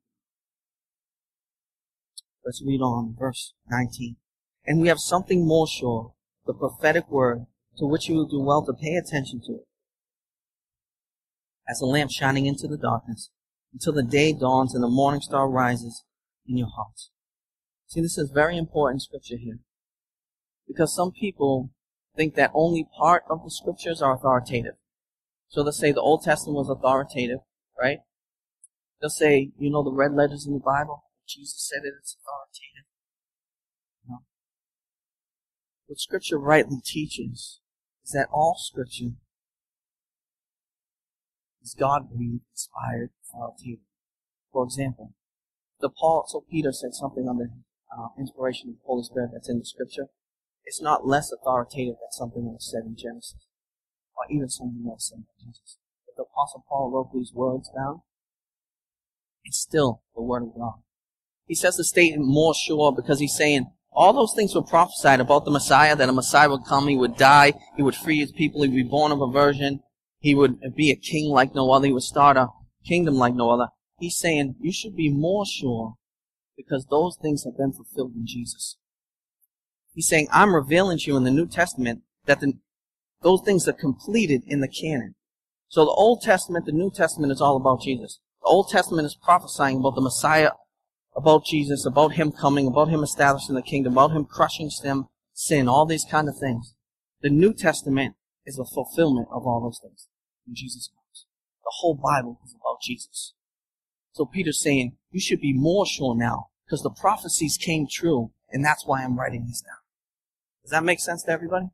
Let's 2.46 2.64
read 2.66 2.82
on, 2.82 3.16
verse 3.18 3.54
19. 3.70 4.16
And 4.66 4.82
we 4.82 4.88
have 4.88 5.00
something 5.00 5.48
more 5.48 5.68
sure, 5.68 6.14
the 6.46 6.54
prophetic 6.54 7.10
word, 7.10 7.46
to 7.78 7.86
which 7.86 8.08
you 8.08 8.16
will 8.16 8.28
do 8.28 8.40
well 8.40 8.66
to 8.66 8.74
pay 8.74 8.96
attention 8.96 9.42
to 9.46 9.54
it. 9.54 9.68
As 11.70 11.82
a 11.82 11.86
lamp 11.86 12.12
shining 12.12 12.46
into 12.46 12.68
the 12.68 12.78
darkness, 12.78 13.30
until 13.74 13.94
the 13.94 14.04
day 14.04 14.34
dawns 14.34 14.74
and 14.74 14.84
the 14.84 14.90
morning 14.90 15.22
star 15.22 15.50
rises 15.50 16.04
in 16.48 16.58
your 16.58 16.68
hearts. 16.76 17.12
See, 17.92 18.00
this 18.00 18.18
is 18.18 18.32
very 18.32 18.58
important 18.58 19.02
scripture 19.02 19.36
here. 19.36 19.60
Because 20.66 20.96
some 20.96 21.12
people 21.12 21.72
think 22.16 22.36
that 22.36 22.52
only 22.54 22.88
part 22.98 23.26
of 23.30 23.44
the 23.44 23.52
scriptures 23.52 24.02
are 24.02 24.16
authoritative. 24.16 24.76
So 25.50 25.62
they'll 25.62 25.74
say 25.74 25.92
the 25.92 26.00
Old 26.00 26.24
Testament 26.24 26.56
was 26.56 26.70
authoritative, 26.70 27.40
right? 27.78 28.00
They'll 29.02 29.10
say, 29.10 29.52
you 29.60 29.70
know, 29.70 29.84
the 29.84 29.92
red 29.92 30.14
letters 30.14 30.48
in 30.48 30.54
the 30.54 30.60
Bible, 30.60 31.04
Jesus 31.28 31.68
said 31.70 31.84
it, 31.84 31.92
it's 32.00 32.16
authoritative. 32.16 32.88
No. 34.08 34.20
What 35.88 36.00
Scripture 36.00 36.40
rightly 36.40 36.80
teaches 36.86 37.60
is 38.06 38.12
that 38.12 38.30
all 38.32 38.56
Scripture 38.58 39.16
is 41.62 41.76
God-breathed, 41.78 42.46
inspired, 42.54 43.10
authoritative. 43.28 43.84
For 44.54 44.64
example, 44.64 45.12
the 45.82 45.90
Paul, 45.90 46.24
so 46.30 46.46
Peter 46.50 46.72
said 46.72 46.94
something 46.94 47.28
on 47.28 47.38
the 47.38 47.50
uh, 47.98 48.08
inspiration 48.18 48.70
of 48.70 48.76
the 48.76 48.86
Holy 48.86 49.04
Spirit 49.04 49.32
that's 49.34 49.50
in 49.50 49.60
the 49.60 49.66
Scripture. 49.66 50.08
It's 50.64 50.82
not 50.82 51.08
less 51.08 51.32
authoritative 51.32 51.96
than 51.96 52.12
something 52.12 52.46
that 52.46 52.52
was 52.52 52.72
said 52.72 52.86
in 52.86 52.96
Genesis 52.96 53.48
or 54.16 54.26
even 54.30 54.50
something 54.50 54.86
else 54.88 55.10
said 55.10 55.24
by 55.26 55.34
Jesus. 55.44 55.78
If 56.08 56.16
the 56.16 56.24
Apostle 56.24 56.66
Paul 56.70 56.92
wrote 56.92 57.12
these 57.14 57.32
words 57.34 57.70
down, 57.76 58.02
it's 59.44 59.60
still 59.60 60.04
the 60.16 60.22
Word 60.22 60.44
of 60.44 60.56
God. 60.56 60.82
He 61.48 61.56
says 61.56 61.76
the 61.76 61.84
statement 61.84 62.28
more 62.28 62.54
sure 62.54 62.92
because 62.92 63.20
he's 63.20 63.36
saying 63.36 63.72
all 63.92 64.14
those 64.14 64.34
things 64.34 64.56
were 64.56 64.62
prophesied 64.62 65.20
about 65.20 65.44
the 65.44 65.52
Messiah, 65.52 65.96
that 65.96 66.08
a 66.08 66.14
Messiah 66.14 66.50
would 66.50 66.64
come, 66.66 66.88
he 66.88 66.96
would 66.96 67.18
die, 67.18 67.54
he 67.76 67.84
would 67.84 67.96
free 67.96 68.20
his 68.20 68.32
people, 68.32 68.62
he 68.62 68.70
would 68.70 68.76
be 68.76 68.84
born 68.84 69.12
of 69.12 69.22
a 69.22 69.30
virgin, 69.30 69.82
he 70.20 70.34
would 70.34 70.60
be 70.76 70.92
a 70.92 70.96
king 70.96 71.30
like 71.30 71.54
no 71.54 71.72
other, 71.72 71.88
he 71.88 71.94
would 71.94 72.04
start 72.04 72.38
a 72.38 72.48
kingdom 72.86 73.16
like 73.16 73.34
no 73.34 73.50
other. 73.50 73.68
He's 74.00 74.18
saying 74.18 74.56
you 74.62 74.72
should 74.72 74.96
be 74.96 75.10
more 75.10 75.46
sure 75.46 75.96
because 76.66 76.86
those 76.90 77.18
things 77.22 77.44
have 77.44 77.58
been 77.58 77.74
fulfilled 77.74 78.14
in 78.16 78.26
Jesus. 78.26 78.78
He's 79.94 80.08
saying, 80.08 80.28
I'm 80.32 80.56
revealing 80.56 81.00
to 81.00 81.12
you 81.12 81.18
in 81.18 81.24
the 81.24 81.32
New 81.32 81.48
Testament 81.48 82.02
that 82.26 82.40
the, 82.40 82.54
those 83.22 83.42
things 83.44 83.68
are 83.68 83.74
completed 83.74 84.44
in 84.48 84.62
the 84.62 84.68
canon. 84.68 85.16
So 85.68 85.86
the 85.86 85.92
Old 85.92 86.22
Testament, 86.22 86.66
the 86.66 86.72
New 86.72 86.92
Testament 86.92 87.32
is 87.32 87.42
all 87.42 87.56
about 87.58 87.82
Jesus. 87.82 88.20
The 88.42 88.48
Old 88.48 88.70
Testament 88.70 89.06
is 89.06 89.16
prophesying 89.16 89.78
about 89.78 89.96
the 89.96 90.02
Messiah, 90.02 90.52
about 91.16 91.46
Jesus, 91.46 91.86
about 91.86 92.14
Him 92.14 92.32
coming, 92.32 92.68
about 92.68 92.90
Him 92.90 93.04
establishing 93.04 93.56
the 93.56 93.62
kingdom, 93.62 93.94
about 93.94 94.12
Him 94.12 94.26
crushing 94.26 94.70
sin, 94.70 95.06
sin, 95.34 95.68
all 95.68 95.86
these 95.86 96.06
kind 96.10 96.28
of 96.28 96.38
things. 96.38 96.74
The 97.22 97.30
New 97.30 97.54
Testament 97.54 98.16
is 98.46 98.58
a 98.58 98.66
fulfillment 98.66 99.28
of 99.32 99.46
all 99.46 99.62
those 99.62 99.80
things 99.82 100.08
in 100.48 100.56
Jesus 100.56 100.90
comes. 100.94 101.26
The 101.64 101.72
whole 101.80 101.96
Bible 101.96 102.40
is 102.46 102.54
about 102.54 102.82
Jesus. 102.82 103.34
So 104.14 104.26
Peter's 104.26 104.62
saying, 104.62 104.98
you 105.12 105.22
should 105.22 105.42
be 105.42 105.54
more 105.54 105.86
sure 105.86 106.16
now, 106.16 106.48
because 106.72 106.84
the 106.84 106.90
prophecies 106.90 107.58
came 107.58 107.86
true, 107.86 108.32
and 108.50 108.64
that's 108.64 108.86
why 108.86 109.04
I'm 109.04 109.20
writing 109.20 109.46
this 109.46 109.60
down. 109.60 109.76
Does 110.64 110.72
that 110.72 110.86
make 110.86 111.02
sense 111.02 111.22
to 111.24 111.32
everybody? 111.32 111.66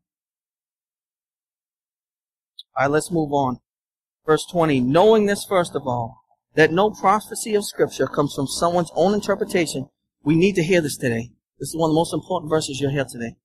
Alright, 2.75 2.89
let's 2.89 3.11
move 3.11 3.31
on. 3.31 3.59
Verse 4.25 4.43
20. 4.51 4.81
Knowing 4.81 5.27
this 5.27 5.45
first 5.45 5.75
of 5.75 5.85
all, 5.85 6.23
that 6.55 6.71
no 6.71 6.89
prophecy 6.89 7.53
of 7.53 7.63
scripture 7.63 8.07
comes 8.07 8.33
from 8.33 8.47
someone's 8.47 8.89
own 8.95 9.13
interpretation, 9.13 9.87
we 10.23 10.35
need 10.35 10.55
to 10.55 10.63
hear 10.63 10.81
this 10.81 10.97
today. 10.97 11.29
This 11.59 11.69
is 11.69 11.75
one 11.75 11.91
of 11.91 11.93
the 11.93 11.99
most 11.99 12.13
important 12.13 12.49
verses 12.49 12.79
you'll 12.79 12.89
hear 12.89 13.05
today. 13.05 13.35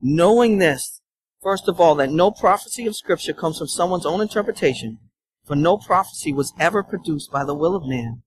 Knowing 0.00 0.58
this, 0.58 1.00
first 1.42 1.66
of 1.66 1.80
all, 1.80 1.96
that 1.96 2.10
no 2.10 2.30
prophecy 2.30 2.86
of 2.86 2.94
scripture 2.94 3.34
comes 3.34 3.58
from 3.58 3.66
someone's 3.66 4.06
own 4.06 4.20
interpretation, 4.20 5.00
for 5.44 5.56
no 5.56 5.78
prophecy 5.78 6.32
was 6.32 6.52
ever 6.60 6.84
produced 6.84 7.32
by 7.32 7.44
the 7.44 7.54
will 7.54 7.74
of 7.74 7.88
man, 7.88 8.22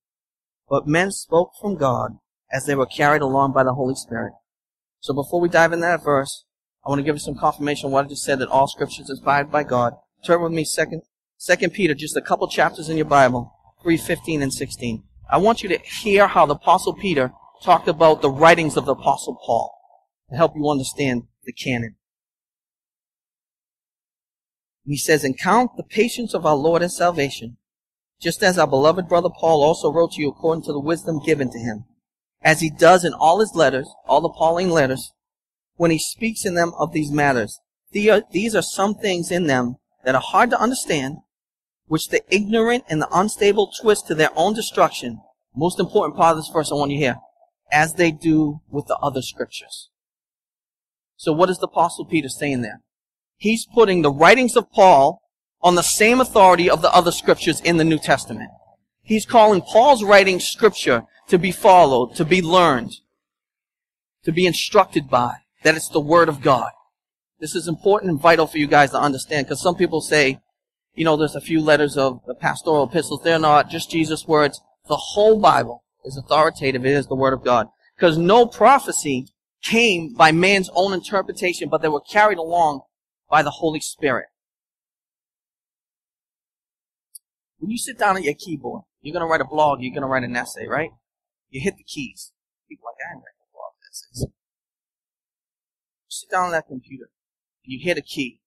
but 0.70 0.88
men 0.88 1.12
spoke 1.12 1.52
from 1.60 1.76
God 1.76 2.18
as 2.52 2.66
they 2.66 2.76
were 2.76 2.86
carried 2.86 3.22
along 3.22 3.54
by 3.54 3.64
the 3.64 3.74
Holy 3.74 3.96
Spirit. 3.96 4.34
So 5.00 5.14
before 5.14 5.40
we 5.40 5.50
dive 5.50 5.74
in 5.74 5.82
that 5.82 6.04
verse, 6.04 6.46
I 6.86 6.90
want 6.90 7.00
to 7.00 7.04
give 7.04 7.16
you 7.16 7.20
some 7.20 7.38
confirmation 7.38 7.88
of 7.88 7.92
what 7.92 8.06
I 8.06 8.10
just 8.10 8.24
said 8.24 8.40
that 8.40 8.50
all 8.50 8.68
scripture 8.68 9.04
is 9.04 9.10
inspired 9.10 9.52
by 9.52 9.64
God. 9.64 9.94
Turn 10.26 10.42
with 10.42 10.52
me 10.52 10.64
second, 10.64 11.04
second 11.38 11.74
Peter, 11.74 11.94
just 11.94 12.18
a 12.18 12.22
couple 12.22 12.48
chapters 12.48 12.90
in 12.90 12.98
your 12.98 13.06
Bible, 13.06 13.54
three 13.82 13.98
fifteen 13.98 14.42
and 14.42 14.54
16. 14.54 15.04
I 15.30 15.38
want 15.38 15.64
you 15.64 15.70
to 15.70 15.80
hear 15.80 16.28
how 16.28 16.46
the 16.46 16.56
apostle 16.56 16.94
Peter 16.94 17.34
talked 17.64 17.88
about 17.88 18.22
the 18.22 18.30
writings 18.30 18.78
of 18.78 18.86
the 18.86 18.94
apostle 18.94 19.38
Paul 19.46 19.74
to 20.30 20.36
help 20.36 20.54
you 20.56 20.70
understand 20.70 21.24
the 21.44 21.52
canon. 21.52 21.96
he 24.86 24.98
says, 24.98 25.26
and 25.26 25.38
count 25.38 25.72
the 25.76 25.84
patience 25.84 26.34
of 26.34 26.46
our 26.46 26.56
Lord 26.56 26.82
and 26.82 26.92
salvation, 26.92 27.58
just 28.22 28.42
as 28.44 28.58
our 28.58 28.68
beloved 28.68 29.08
brother 29.08 29.30
Paul 29.30 29.64
also 29.64 29.92
wrote 29.92 30.14
to 30.14 30.22
you 30.22 30.30
according 30.30 30.64
to 30.64 30.74
the 30.74 30.80
wisdom 30.80 31.20
given 31.24 31.50
to 31.52 31.60
him, 31.60 31.86
as 32.42 32.62
he 32.62 32.70
does 32.70 33.06
in 33.06 33.14
all 33.14 33.40
his 33.40 33.54
letters, 33.56 33.90
all 34.06 34.22
the 34.22 34.30
Pauline 34.30 34.70
letters, 34.70 35.12
when 35.76 35.92
he 35.92 36.00
speaks 36.00 36.46
in 36.46 36.56
them 36.56 36.74
of 36.78 36.94
these 36.94 37.12
matters. 37.12 37.60
These 37.92 38.56
are 38.56 38.62
some 38.62 38.96
things 38.96 39.32
in 39.32 39.48
them 39.48 39.76
that 40.04 40.16
are 40.16 40.22
hard 40.22 40.50
to 40.50 40.60
understand, 40.60 41.18
which 41.86 42.10
the 42.10 42.22
ignorant 42.34 42.84
and 42.90 43.02
the 43.02 43.08
unstable 43.12 43.72
twist 43.82 44.08
to 44.08 44.16
their 44.16 44.32
own 44.36 44.54
destruction. 44.54 45.22
Most 45.56 45.80
important 45.80 46.18
part 46.18 46.32
of 46.32 46.38
this 46.38 46.52
verse 46.54 46.72
I 46.72 46.76
want 46.76 46.92
you 46.92 46.98
to 46.98 47.04
hear. 47.04 47.16
As 47.72 47.94
they 47.94 48.12
do 48.12 48.62
with 48.70 48.88
the 48.88 48.98
other 48.98 49.22
scriptures. 49.22 49.90
So 51.16 51.32
what 51.34 51.50
is 51.50 51.58
the 51.58 51.68
apostle 51.68 52.06
Peter 52.06 52.30
saying 52.30 52.62
there? 52.62 52.82
He's 53.36 53.66
putting 53.66 54.02
the 54.02 54.12
writings 54.12 54.56
of 54.56 54.72
Paul 54.72 55.22
on 55.62 55.76
the 55.76 55.82
same 55.82 56.22
authority 56.22 56.70
of 56.70 56.82
the 56.82 56.94
other 56.94 57.12
scriptures 57.12 57.60
in 57.62 57.78
the 57.78 57.84
New 57.84 57.98
Testament. 57.98 58.50
He's 59.02 59.26
calling 59.26 59.62
Paul's 59.62 60.04
writing 60.04 60.40
scripture 60.40 61.04
to 61.30 61.38
be 61.38 61.52
followed, 61.52 62.16
to 62.16 62.26
be 62.26 62.42
learned, 62.42 62.94
to 64.24 64.32
be 64.32 64.46
instructed 64.46 65.10
by, 65.10 65.36
that 65.64 65.76
it's 65.76 65.90
the 65.90 66.00
Word 66.00 66.30
of 66.30 66.42
God. 66.42 66.72
This 67.40 67.56
is 67.56 67.68
important 67.68 68.12
and 68.12 68.20
vital 68.20 68.48
for 68.48 68.58
you 68.58 68.68
guys 68.68 68.92
to 68.92 69.00
understand 69.00 69.46
because 69.46 69.62
some 69.62 69.76
people 69.76 70.02
say, 70.02 70.40
you 70.96 71.06
know, 71.06 71.16
there's 71.16 71.36
a 71.36 71.42
few 71.42 71.62
letters 71.62 71.96
of 71.96 72.22
the 72.26 72.34
pastoral 72.34 72.84
epistles. 72.84 73.22
They're 73.24 73.40
not 73.40 73.70
just 73.70 73.92
Jesus' 73.92 74.28
words. 74.28 74.60
The 74.88 74.98
whole 74.98 75.40
Bible 75.40 75.84
is 76.04 76.18
authoritative. 76.18 76.86
It 76.86 76.94
is 76.94 77.08
the 77.08 77.16
Word 77.16 77.34
of 77.34 77.44
God. 77.44 77.68
Because 77.96 78.18
no 78.18 78.46
prophecy 78.46 79.28
came 79.64 80.14
by 80.14 80.32
man's 80.32 80.70
own 80.74 80.94
interpretation, 80.94 81.70
but 81.70 81.82
they 81.82 81.88
were 81.88 82.02
carried 82.02 82.38
along 82.38 82.82
by 83.30 83.44
the 83.44 83.52
Holy 83.52 83.80
Spirit. 83.80 84.28
When 87.60 87.72
you 87.72 87.78
sit 87.78 87.98
down 87.98 88.18
at 88.18 88.24
your 88.24 88.34
keyboard, 88.34 88.84
you're 89.02 89.14
going 89.14 89.26
to 89.26 89.30
write 89.30 89.42
a 89.42 89.46
blog, 89.46 89.82
you're 89.82 89.94
going 89.94 90.02
to 90.02 90.08
write 90.08 90.24
an 90.24 90.36
essay, 90.36 90.68
right? 90.68 90.92
You 91.50 91.62
hit 91.62 91.78
the 91.78 91.84
keys. 91.84 92.32
People 92.70 92.86
like, 92.86 93.06
I 93.08 93.16
ain't 93.16 93.24
writing 93.24 93.42
a 93.42 93.52
blog 93.54 93.74
essays. 93.90 94.28
You 96.06 96.10
sit 96.10 96.30
down 96.30 96.46
on 96.46 96.52
that 96.52 96.68
computer, 96.68 97.10
you 97.64 97.80
hit 97.84 97.98
a 97.98 98.02
key. 98.02 98.42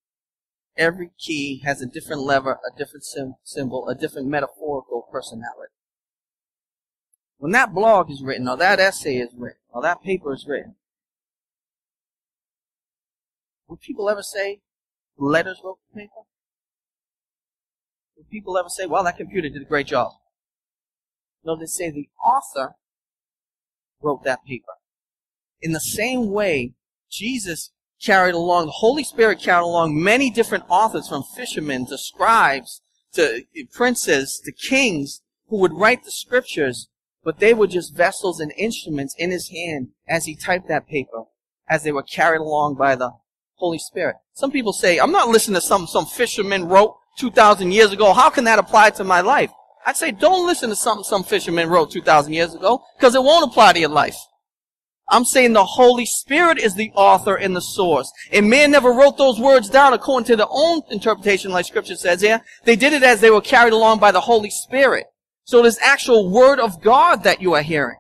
Every 0.77 1.11
key 1.18 1.61
has 1.64 1.83
a 1.83 1.87
different 1.87 2.23
lever, 2.23 2.53
a 2.53 2.79
different 2.79 3.05
sim- 3.05 3.35
symbol, 3.42 3.88
a 3.88 3.94
different 3.94 4.29
metaphorical 4.29 5.09
personality. 5.11 5.75
When 7.38 7.53
that 7.53 7.75
blog 7.75 8.11
is 8.11 8.23
written, 8.23 8.49
or 8.49 8.57
that 8.59 8.79
essay 8.79 9.16
is 9.16 9.31
written, 9.37 9.61
or 9.70 9.83
that 9.83 10.03
paper 10.03 10.33
is 10.33 10.46
written, 10.46 10.77
would 13.66 13.81
people 13.81 14.09
ever 14.09 14.23
say 14.23 14.61
letters 15.16 15.61
wrote 15.64 15.79
the 15.92 16.01
paper? 16.01 16.23
People 18.30 18.59
ever 18.59 18.68
say, 18.68 18.87
well, 18.87 19.04
that 19.04 19.16
computer 19.16 19.48
did 19.48 19.62
a 19.62 19.66
great 19.66 19.87
job? 19.87 20.12
No, 21.44 21.56
they 21.56 21.66
say 21.66 21.90
the 21.90 22.09
author 22.22 22.74
wrote 24.02 24.24
that 24.24 24.44
paper. 24.44 24.72
In 25.61 25.72
the 25.72 25.80
same 25.80 26.30
way, 26.30 26.74
Jesus 27.11 27.70
carried 28.02 28.35
along, 28.35 28.66
the 28.66 28.72
Holy 28.72 29.04
Spirit 29.04 29.40
carried 29.40 29.64
along 29.64 30.02
many 30.02 30.30
different 30.30 30.64
authors 30.68 31.09
from 31.09 31.22
fishermen 31.22 31.87
to 31.87 31.98
scribes 31.98 32.83
to 33.12 33.42
princes 33.72 34.40
to 34.44 34.52
kings 34.52 35.22
who 35.48 35.59
would 35.59 35.72
write 35.74 36.04
the 36.04 36.11
scriptures, 36.11 36.88
but 37.24 37.40
they 37.40 37.52
were 37.52 37.66
just 37.66 37.94
vessels 37.94 38.40
and 38.40 38.52
instruments 38.56 39.14
in 39.18 39.30
his 39.30 39.48
hand 39.50 39.88
as 40.09 40.26
he 40.26 40.37
typed 40.37 40.68
that 40.68 40.88
paper, 40.88 41.24
as 41.68 41.83
they 41.83 41.92
were 41.92 42.02
carried 42.02 42.40
along 42.40 42.76
by 42.76 42.94
the 42.94 43.11
Holy 43.56 43.78
Spirit. 43.78 44.16
Some 44.33 44.50
people 44.50 44.72
say, 44.72 44.98
I'm 44.98 45.12
not 45.12 45.28
listening 45.28 45.56
to 45.56 45.61
some, 45.61 45.87
some 45.87 46.06
fisherman 46.06 46.66
wrote 46.66 46.96
2,000 47.18 47.73
years 47.73 47.92
ago. 47.92 48.12
How 48.12 48.31
can 48.31 48.44
that 48.44 48.59
apply 48.59 48.90
to 48.90 49.05
my 49.05 49.20
life? 49.20 49.51
I'd 49.85 49.96
say 49.96 50.11
don't 50.11 50.46
listen 50.46 50.68
to 50.70 50.77
something 50.77 51.05
some 51.05 51.25
fisherman 51.25 51.68
wrote 51.68 51.90
2,000 51.90 52.33
years 52.33 52.55
ago, 52.55 52.83
because 52.99 53.14
it 53.14 53.23
won't 53.23 53.51
apply 53.51 53.73
to 53.73 53.81
your 53.81 53.88
life. 53.88 54.16
I'm 55.11 55.25
saying 55.25 55.53
the 55.53 55.64
Holy 55.64 56.07
Spirit 56.07 56.59
is 56.59 56.75
the 56.75 56.92
author 56.94 57.35
and 57.35 57.55
the 57.57 57.61
source. 57.61 58.12
And 58.31 58.49
man 58.49 58.70
never 58.70 58.92
wrote 58.92 59.18
those 59.18 59.40
words 59.40 59.68
down 59.68 59.92
according 59.92 60.27
to 60.27 60.37
their 60.37 60.46
own 60.49 60.83
interpretation, 60.90 61.51
like 61.51 61.66
scripture 61.66 61.96
says 61.96 62.20
here. 62.20 62.40
They 62.64 62.77
did 62.77 62.92
it 62.92 63.03
as 63.03 63.20
they 63.20 63.31
were 63.31 63.40
carried 63.40 63.73
along 63.73 63.99
by 63.99 64.12
the 64.12 64.20
Holy 64.20 64.51
Spirit. 64.51 65.07
So 65.44 65.59
it 65.59 65.66
is 65.66 65.79
actual 65.83 66.31
word 66.31 66.61
of 66.61 66.81
God 66.81 67.25
that 67.25 67.42
you 67.42 67.55
are 67.55 67.62
hearing. 67.62 67.96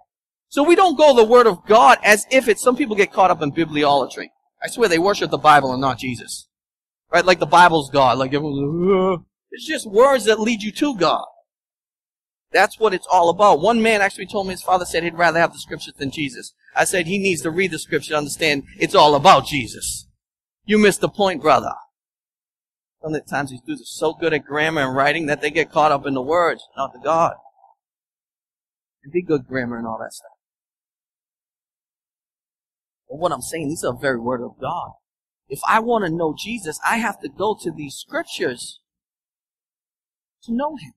So 0.50 0.62
we 0.62 0.76
don't 0.76 0.96
go 0.96 1.14
the 1.14 1.24
word 1.24 1.48
of 1.48 1.66
God 1.66 1.98
as 2.04 2.26
if 2.30 2.46
it's, 2.46 2.62
some 2.62 2.76
people 2.76 2.94
get 2.94 3.12
caught 3.12 3.30
up 3.30 3.42
in 3.42 3.50
bibliolatry. 3.50 4.28
I 4.62 4.68
swear 4.68 4.88
they 4.88 4.98
worship 4.98 5.30
the 5.30 5.38
Bible 5.38 5.72
and 5.72 5.80
not 5.80 5.98
Jesus. 5.98 6.46
Right? 7.12 7.24
Like 7.24 7.40
the 7.40 7.46
Bible's 7.46 7.90
God. 7.90 8.18
Like 8.18 8.32
it's 8.32 9.66
just 9.66 9.90
words 9.90 10.24
that 10.26 10.40
lead 10.40 10.62
you 10.62 10.72
to 10.72 10.96
God. 10.96 11.24
That's 12.52 12.80
what 12.80 12.94
it's 12.94 13.06
all 13.10 13.30
about. 13.30 13.60
One 13.60 13.80
man 13.80 14.00
actually 14.00 14.26
told 14.26 14.46
me 14.46 14.52
his 14.52 14.62
father 14.62 14.84
said 14.84 15.04
he'd 15.04 15.14
rather 15.14 15.38
have 15.38 15.52
the 15.52 15.58
scriptures 15.58 15.94
than 15.96 16.10
Jesus. 16.10 16.52
I 16.74 16.84
said 16.84 17.06
he 17.06 17.18
needs 17.18 17.42
to 17.42 17.50
read 17.50 17.70
the 17.70 17.78
scripture 17.78 18.10
to 18.10 18.18
understand 18.18 18.64
it's 18.78 18.94
all 18.94 19.14
about 19.14 19.46
Jesus. 19.46 20.08
You 20.64 20.78
missed 20.78 21.00
the 21.00 21.08
point, 21.08 21.42
brother. 21.42 21.72
Some 23.02 23.14
of 23.14 23.24
the 23.24 23.30
times 23.30 23.50
these 23.50 23.62
dudes 23.62 23.82
are 23.82 23.84
so 23.84 24.12
good 24.12 24.34
at 24.34 24.44
grammar 24.44 24.82
and 24.82 24.94
writing 24.94 25.26
that 25.26 25.40
they 25.40 25.50
get 25.50 25.72
caught 25.72 25.92
up 25.92 26.06
in 26.06 26.14
the 26.14 26.22
words, 26.22 26.62
not 26.76 26.92
the 26.92 26.98
God. 26.98 27.34
And 29.02 29.12
be 29.12 29.22
good 29.22 29.46
grammar 29.46 29.78
and 29.78 29.86
all 29.86 29.98
that 30.00 30.12
stuff. 30.12 30.32
But 33.08 33.18
what 33.18 33.32
I'm 33.32 33.40
saying, 33.40 33.68
these 33.68 33.84
are 33.84 33.92
the 33.92 33.98
very 33.98 34.20
word 34.20 34.42
of 34.42 34.60
God. 34.60 34.92
If 35.50 35.58
I 35.68 35.80
want 35.80 36.04
to 36.04 36.10
know 36.10 36.32
Jesus, 36.36 36.78
I 36.86 36.98
have 36.98 37.20
to 37.20 37.28
go 37.28 37.58
to 37.60 37.72
these 37.72 37.96
scriptures 37.96 38.78
to 40.44 40.54
know 40.54 40.76
Him. 40.76 40.92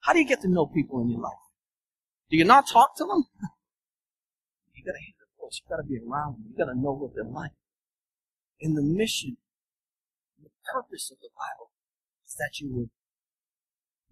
How 0.00 0.12
do 0.12 0.18
you 0.18 0.26
get 0.26 0.42
to 0.42 0.48
know 0.48 0.66
people 0.66 1.00
in 1.00 1.08
your 1.08 1.20
life? 1.20 1.32
Do 2.30 2.36
you 2.36 2.44
not 2.44 2.68
talk 2.68 2.94
to 2.98 3.04
them? 3.04 3.24
you 4.74 4.84
gotta 4.84 4.98
hear 4.98 5.14
their 5.18 5.32
voice. 5.40 5.62
You 5.64 5.74
gotta 5.74 5.88
be 5.88 5.98
around 5.98 6.34
them. 6.34 6.44
You 6.50 6.64
gotta 6.64 6.78
know 6.78 6.92
what 6.92 7.14
they're 7.14 7.24
like. 7.24 7.52
And 8.60 8.76
the 8.76 8.82
mission, 8.82 9.38
the 10.42 10.50
purpose 10.70 11.10
of 11.10 11.18
the 11.20 11.30
Bible 11.34 11.70
is 12.26 12.34
that 12.34 12.60
you 12.60 12.70
would 12.74 12.90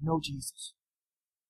know 0.02 0.18
Jesus. 0.22 0.72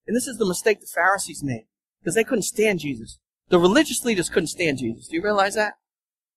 And 0.09 0.17
this 0.17 0.27
is 0.27 0.39
the 0.39 0.47
mistake 0.47 0.81
the 0.81 0.87
Pharisees 0.93 1.45
made 1.45 1.67
because 2.03 2.17
they 2.17 2.25
couldn't 2.25 2.43
stand 2.43 2.81
Jesus. 2.81 3.21
The 3.49 3.61
religious 3.61 4.05
leaders 4.05 4.29
couldn't 4.29 4.49
stand 4.49 4.79
Jesus. 4.79 5.07
Do 5.07 5.15
you 5.15 5.23
realize 5.23 5.55
that? 5.55 5.75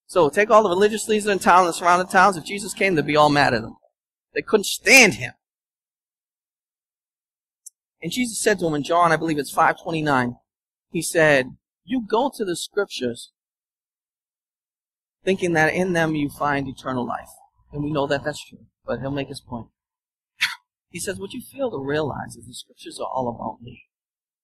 So 0.07 0.29
take 0.29 0.49
all 0.49 0.63
the 0.63 0.69
religious 0.69 1.07
leaders 1.07 1.27
in 1.27 1.39
town 1.39 1.61
and 1.61 1.69
the 1.69 1.73
surrounding 1.73 2.07
towns. 2.07 2.37
If 2.37 2.45
Jesus 2.45 2.73
came, 2.73 2.95
they'd 2.95 3.05
be 3.05 3.15
all 3.15 3.29
mad 3.29 3.53
at 3.53 3.63
him. 3.63 3.75
They 4.33 4.41
couldn't 4.41 4.65
stand 4.65 5.15
him. 5.15 5.33
And 8.01 8.11
Jesus 8.11 8.39
said 8.39 8.59
to 8.59 8.67
him 8.67 8.73
in 8.73 8.83
John, 8.83 9.11
I 9.11 9.15
believe 9.15 9.37
it's 9.37 9.51
529, 9.51 10.35
he 10.91 11.01
said, 11.01 11.55
you 11.85 12.05
go 12.05 12.31
to 12.35 12.45
the 12.45 12.55
scriptures 12.55 13.31
thinking 15.23 15.53
that 15.53 15.73
in 15.73 15.93
them 15.93 16.15
you 16.15 16.29
find 16.29 16.67
eternal 16.67 17.07
life. 17.07 17.29
And 17.71 17.83
we 17.83 17.91
know 17.91 18.05
that 18.07 18.23
that's 18.23 18.45
true, 18.45 18.65
but 18.85 18.99
he'll 18.99 19.11
make 19.11 19.29
his 19.29 19.41
point. 19.41 19.67
he 20.89 20.99
says, 20.99 21.17
what 21.17 21.33
you 21.33 21.41
fail 21.41 21.71
to 21.71 21.79
realize 21.79 22.35
is 22.35 22.45
the 22.45 22.53
scriptures 22.53 22.99
are 22.99 23.07
all 23.07 23.29
about 23.29 23.63
me. 23.63 23.83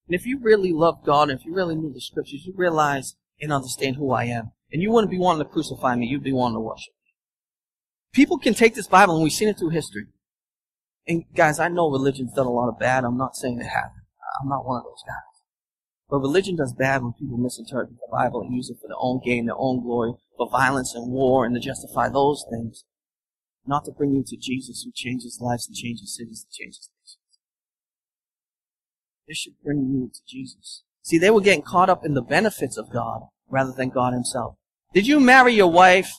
And 0.07 0.15
if 0.15 0.25
you 0.25 0.39
really 0.41 0.73
love 0.73 1.05
God, 1.05 1.29
and 1.29 1.39
if 1.39 1.45
you 1.45 1.53
really 1.53 1.75
knew 1.75 1.93
the 1.93 2.01
scriptures, 2.01 2.45
you 2.45 2.53
realize 2.55 3.15
and 3.39 3.53
understand 3.53 3.97
who 3.97 4.11
I 4.11 4.23
am. 4.25 4.51
And 4.71 4.81
you 4.81 4.91
wouldn't 4.91 5.11
be 5.11 5.17
wanting 5.17 5.45
to 5.45 5.51
crucify 5.51 5.95
me, 5.95 6.07
you'd 6.07 6.23
be 6.23 6.33
wanting 6.33 6.55
to 6.55 6.61
worship 6.61 6.93
me. 6.93 7.11
People 8.13 8.37
can 8.37 8.53
take 8.53 8.75
this 8.75 8.87
Bible, 8.87 9.15
and 9.15 9.23
we've 9.23 9.33
seen 9.33 9.49
it 9.49 9.57
through 9.57 9.69
history, 9.69 10.07
and 11.09 11.25
guys, 11.35 11.59
I 11.59 11.69
know 11.69 11.89
religion's 11.89 12.33
done 12.33 12.45
a 12.45 12.51
lot 12.51 12.69
of 12.69 12.77
bad. 12.77 13.03
I'm 13.03 13.17
not 13.17 13.35
saying 13.35 13.59
it 13.59 13.63
hasn't. 13.63 14.05
I'm 14.39 14.47
not 14.47 14.63
one 14.63 14.77
of 14.77 14.83
those 14.83 15.01
guys. 15.07 15.15
But 16.07 16.19
religion 16.19 16.55
does 16.55 16.71
bad 16.71 17.01
when 17.01 17.13
people 17.13 17.37
misinterpret 17.37 17.89
the 17.89 18.07
Bible 18.11 18.41
and 18.41 18.55
use 18.55 18.69
it 18.69 18.77
for 18.79 18.87
their 18.87 18.97
own 18.99 19.19
gain, 19.25 19.47
their 19.47 19.57
own 19.57 19.81
glory, 19.81 20.13
for 20.37 20.47
violence 20.51 20.93
and 20.93 21.11
war, 21.11 21.45
and 21.45 21.55
to 21.55 21.59
justify 21.59 22.09
those 22.09 22.45
things. 22.51 22.85
Not 23.65 23.85
to 23.85 23.91
bring 23.91 24.13
you 24.13 24.23
to 24.27 24.37
Jesus 24.37 24.83
who 24.83 24.91
changes 24.93 25.39
lives 25.41 25.67
and 25.67 25.75
changes 25.75 26.15
cities 26.15 26.45
and 26.45 26.53
changes 26.53 26.91
nations. 27.01 27.17
This 29.27 29.37
should 29.37 29.61
bring 29.63 29.89
you 29.91 30.11
to 30.13 30.19
Jesus. 30.27 30.83
See, 31.01 31.17
they 31.17 31.31
were 31.31 31.41
getting 31.41 31.63
caught 31.63 31.89
up 31.89 32.05
in 32.05 32.13
the 32.13 32.21
benefits 32.21 32.77
of 32.77 32.93
God 32.93 33.21
rather 33.49 33.71
than 33.71 33.89
God 33.89 34.13
Himself. 34.13 34.57
Did 34.93 35.05
you 35.05 35.19
marry 35.19 35.53
your 35.53 35.71
wife 35.71 36.11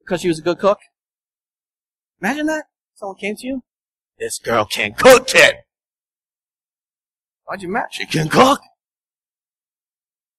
because 0.00 0.20
she 0.20 0.28
was 0.28 0.38
a 0.38 0.42
good 0.42 0.58
cook? 0.58 0.78
Imagine 2.20 2.46
that. 2.46 2.64
Someone 2.94 3.16
came 3.16 3.36
to 3.36 3.46
you. 3.46 3.62
This 4.18 4.38
girl 4.38 4.64
can 4.64 4.94
cook 4.94 5.30
it. 5.34 5.56
Why'd 7.44 7.62
you 7.62 7.68
marry? 7.68 7.88
She 7.90 8.06
can 8.06 8.28
cook. 8.28 8.60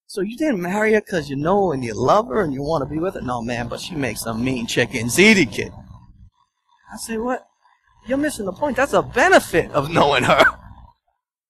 So 0.06 0.22
you 0.22 0.36
didn't 0.36 0.62
marry 0.62 0.94
her 0.94 1.00
because 1.00 1.28
you 1.28 1.36
know 1.36 1.72
and 1.72 1.84
you 1.84 1.92
love 1.92 2.28
her 2.28 2.42
and 2.42 2.54
you 2.54 2.62
want 2.62 2.82
to 2.82 2.92
be 2.92 2.98
with 2.98 3.14
her? 3.14 3.20
No, 3.20 3.42
man, 3.42 3.68
but 3.68 3.80
she 3.80 3.94
makes 3.94 4.22
some 4.22 4.42
mean 4.42 4.66
chicken 4.66 5.08
ziti 5.08 5.50
kid. 5.50 5.72
I 6.92 6.96
say, 6.96 7.18
what? 7.18 7.46
You're 8.06 8.16
missing 8.16 8.46
the 8.46 8.52
point. 8.52 8.76
That's 8.76 8.94
a 8.94 9.02
benefit 9.02 9.70
of 9.72 9.90
knowing 9.90 10.22
her. 10.22 10.44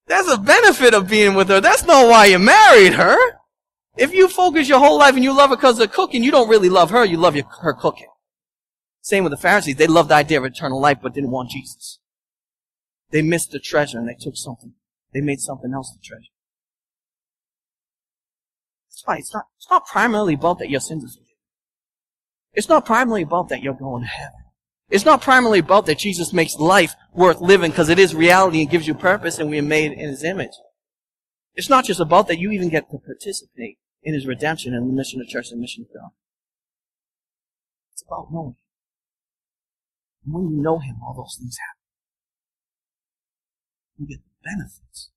That's 0.06 0.30
a 0.30 0.38
benefit 0.38 0.94
of 0.94 1.08
being 1.08 1.34
with 1.34 1.48
her. 1.48 1.60
That's 1.60 1.84
not 1.84 2.08
why 2.08 2.26
you 2.26 2.38
married 2.38 2.94
her. 2.94 3.16
If 3.96 4.12
you 4.12 4.28
focus 4.28 4.68
your 4.68 4.78
whole 4.78 4.98
life 4.98 5.14
and 5.14 5.24
you 5.24 5.32
love 5.32 5.50
her 5.50 5.56
because 5.56 5.78
of 5.80 5.90
cooking, 5.90 6.22
you 6.22 6.30
don't 6.30 6.48
really 6.48 6.68
love 6.68 6.90
her. 6.90 7.04
You 7.04 7.16
love 7.16 7.34
your, 7.34 7.46
her 7.62 7.72
cooking. 7.72 8.08
Same 9.00 9.24
with 9.24 9.30
the 9.30 9.38
Pharisees. 9.38 9.76
They 9.76 9.86
loved 9.86 10.10
the 10.10 10.16
idea 10.16 10.38
of 10.38 10.44
eternal 10.44 10.80
life, 10.80 10.98
but 11.02 11.14
didn't 11.14 11.30
want 11.30 11.50
Jesus. 11.50 11.98
They 13.10 13.22
missed 13.22 13.52
the 13.52 13.60
treasure 13.60 13.98
and 13.98 14.08
they 14.08 14.16
took 14.18 14.36
something. 14.36 14.74
They 15.14 15.20
made 15.20 15.40
something 15.40 15.72
else 15.72 15.92
the 15.92 16.04
treasure. 16.04 16.32
That's 18.90 19.02
why 19.06 19.16
it's 19.16 19.32
not, 19.32 19.44
it's 19.56 19.70
not 19.70 19.86
primarily 19.86 20.34
about 20.34 20.58
that 20.58 20.70
your 20.70 20.80
sins 20.80 21.04
are 21.04 21.08
forgiven. 21.08 21.26
It's 22.52 22.68
not 22.68 22.84
primarily 22.84 23.22
about 23.22 23.48
that 23.48 23.62
you're 23.62 23.74
going 23.74 24.02
to 24.02 24.08
heaven. 24.08 24.40
It's 24.88 25.04
not 25.04 25.20
primarily 25.20 25.58
about 25.60 25.86
that 25.86 25.98
Jesus 25.98 26.32
makes 26.32 26.56
life 26.56 26.94
worth 27.14 27.40
living 27.40 27.70
because 27.70 27.88
it 27.88 27.98
is 27.98 28.14
reality 28.14 28.60
and 28.60 28.70
gives 28.70 28.86
you 28.86 28.94
purpose 28.94 29.38
and 29.38 29.50
we 29.50 29.58
are 29.58 29.62
made 29.62 29.92
in 29.92 30.08
His 30.08 30.22
image. 30.22 30.52
It's 31.54 31.70
not 31.70 31.84
just 31.84 32.00
about 32.00 32.28
that 32.28 32.38
you 32.38 32.50
even 32.50 32.68
get 32.68 32.90
to 32.90 32.98
participate 32.98 33.78
in 34.06 34.14
His 34.14 34.24
redemption 34.24 34.72
and 34.72 34.88
the 34.88 34.94
mission 34.94 35.20
of 35.20 35.26
church 35.26 35.50
and 35.50 35.60
mission 35.60 35.84
of 35.84 35.92
God. 35.92 36.10
It's 37.92 38.04
about 38.06 38.28
knowing. 38.32 38.54
And 40.24 40.32
when 40.32 40.48
you 40.56 40.62
know 40.62 40.78
Him, 40.78 40.98
all 41.02 41.12
those 41.12 41.36
things 41.36 41.58
happen. 41.58 41.80
You 43.98 44.06
get 44.06 44.22
the 44.24 44.48
benefits. 44.48 45.10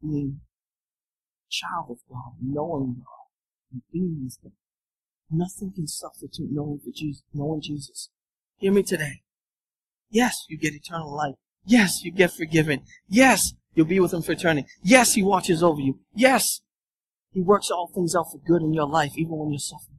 Being 0.00 0.40
a 0.40 1.50
child 1.50 1.90
of 1.90 1.98
God, 2.08 2.32
knowing 2.40 3.02
God, 3.04 3.28
and 3.70 3.82
being 3.92 4.22
with 4.24 4.38
God. 4.42 4.52
Nothing 5.30 5.72
can 5.74 5.86
substitute 5.86 6.48
knowing 6.50 6.80
for 6.82 6.92
Jesus, 6.94 7.24
knowing 7.34 7.60
Jesus. 7.60 8.08
Hear 8.56 8.72
me 8.72 8.82
today. 8.82 9.20
Yes, 10.08 10.46
you 10.48 10.56
get 10.56 10.72
eternal 10.72 11.14
life. 11.14 11.34
Yes, 11.66 12.02
you 12.04 12.10
get 12.10 12.32
forgiven. 12.32 12.84
Yes, 13.06 13.52
you'll 13.74 13.84
be 13.84 14.00
with 14.00 14.14
Him 14.14 14.22
for 14.22 14.32
eternity. 14.32 14.66
Yes, 14.82 15.12
He 15.12 15.22
watches 15.22 15.62
over 15.62 15.80
you. 15.80 15.98
Yes, 16.14 16.62
He 17.34 17.40
works 17.40 17.68
all 17.68 17.90
things 17.92 18.14
out 18.14 18.30
for 18.30 18.38
good 18.38 18.62
in 18.62 18.72
your 18.72 18.86
life, 18.86 19.12
even 19.16 19.36
when 19.36 19.50
you're 19.50 19.58
suffering. 19.58 19.98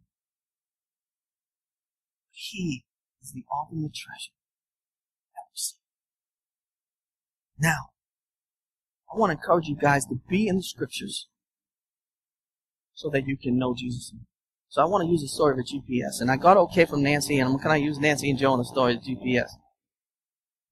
He 2.32 2.86
is 3.21 3.34
the 3.34 3.43
ultimate 3.54 3.93
treasure 3.93 4.32
that 5.34 5.43
we 5.52 5.56
see. 5.56 5.76
Now, 7.60 7.89
I 9.13 9.17
want 9.19 9.32
to 9.32 9.38
encourage 9.38 9.67
you 9.67 9.76
guys 9.76 10.06
to 10.06 10.15
be 10.30 10.48
in 10.48 10.56
the 10.56 10.63
scriptures 10.63 11.28
so 12.93 13.10
that 13.10 13.28
you 13.28 13.36
can 13.36 13.58
know 13.58 13.76
Jesus. 13.78 14.13
So 14.69 14.82
I 14.82 14.86
want 14.86 15.04
to 15.04 15.12
use 15.12 15.21
the 15.21 15.28
story 15.28 15.54
of 15.54 15.60
a 15.60 15.63
GPS. 15.63 16.21
And 16.21 16.32
I 16.32 16.38
got 16.38 16.56
okay 16.56 16.86
from 16.86 17.04
Nancy, 17.04 17.39
and 17.39 17.50
I'm 17.50 17.58
going 17.58 17.82
to 17.82 17.86
use 17.86 18.00
Nancy 18.00 18.30
and 18.30 18.39
Joe 18.39 18.54
in 18.54 18.60
the 18.60 18.65
story 18.65 18.95
of 18.95 19.02
GPS. 19.02 19.50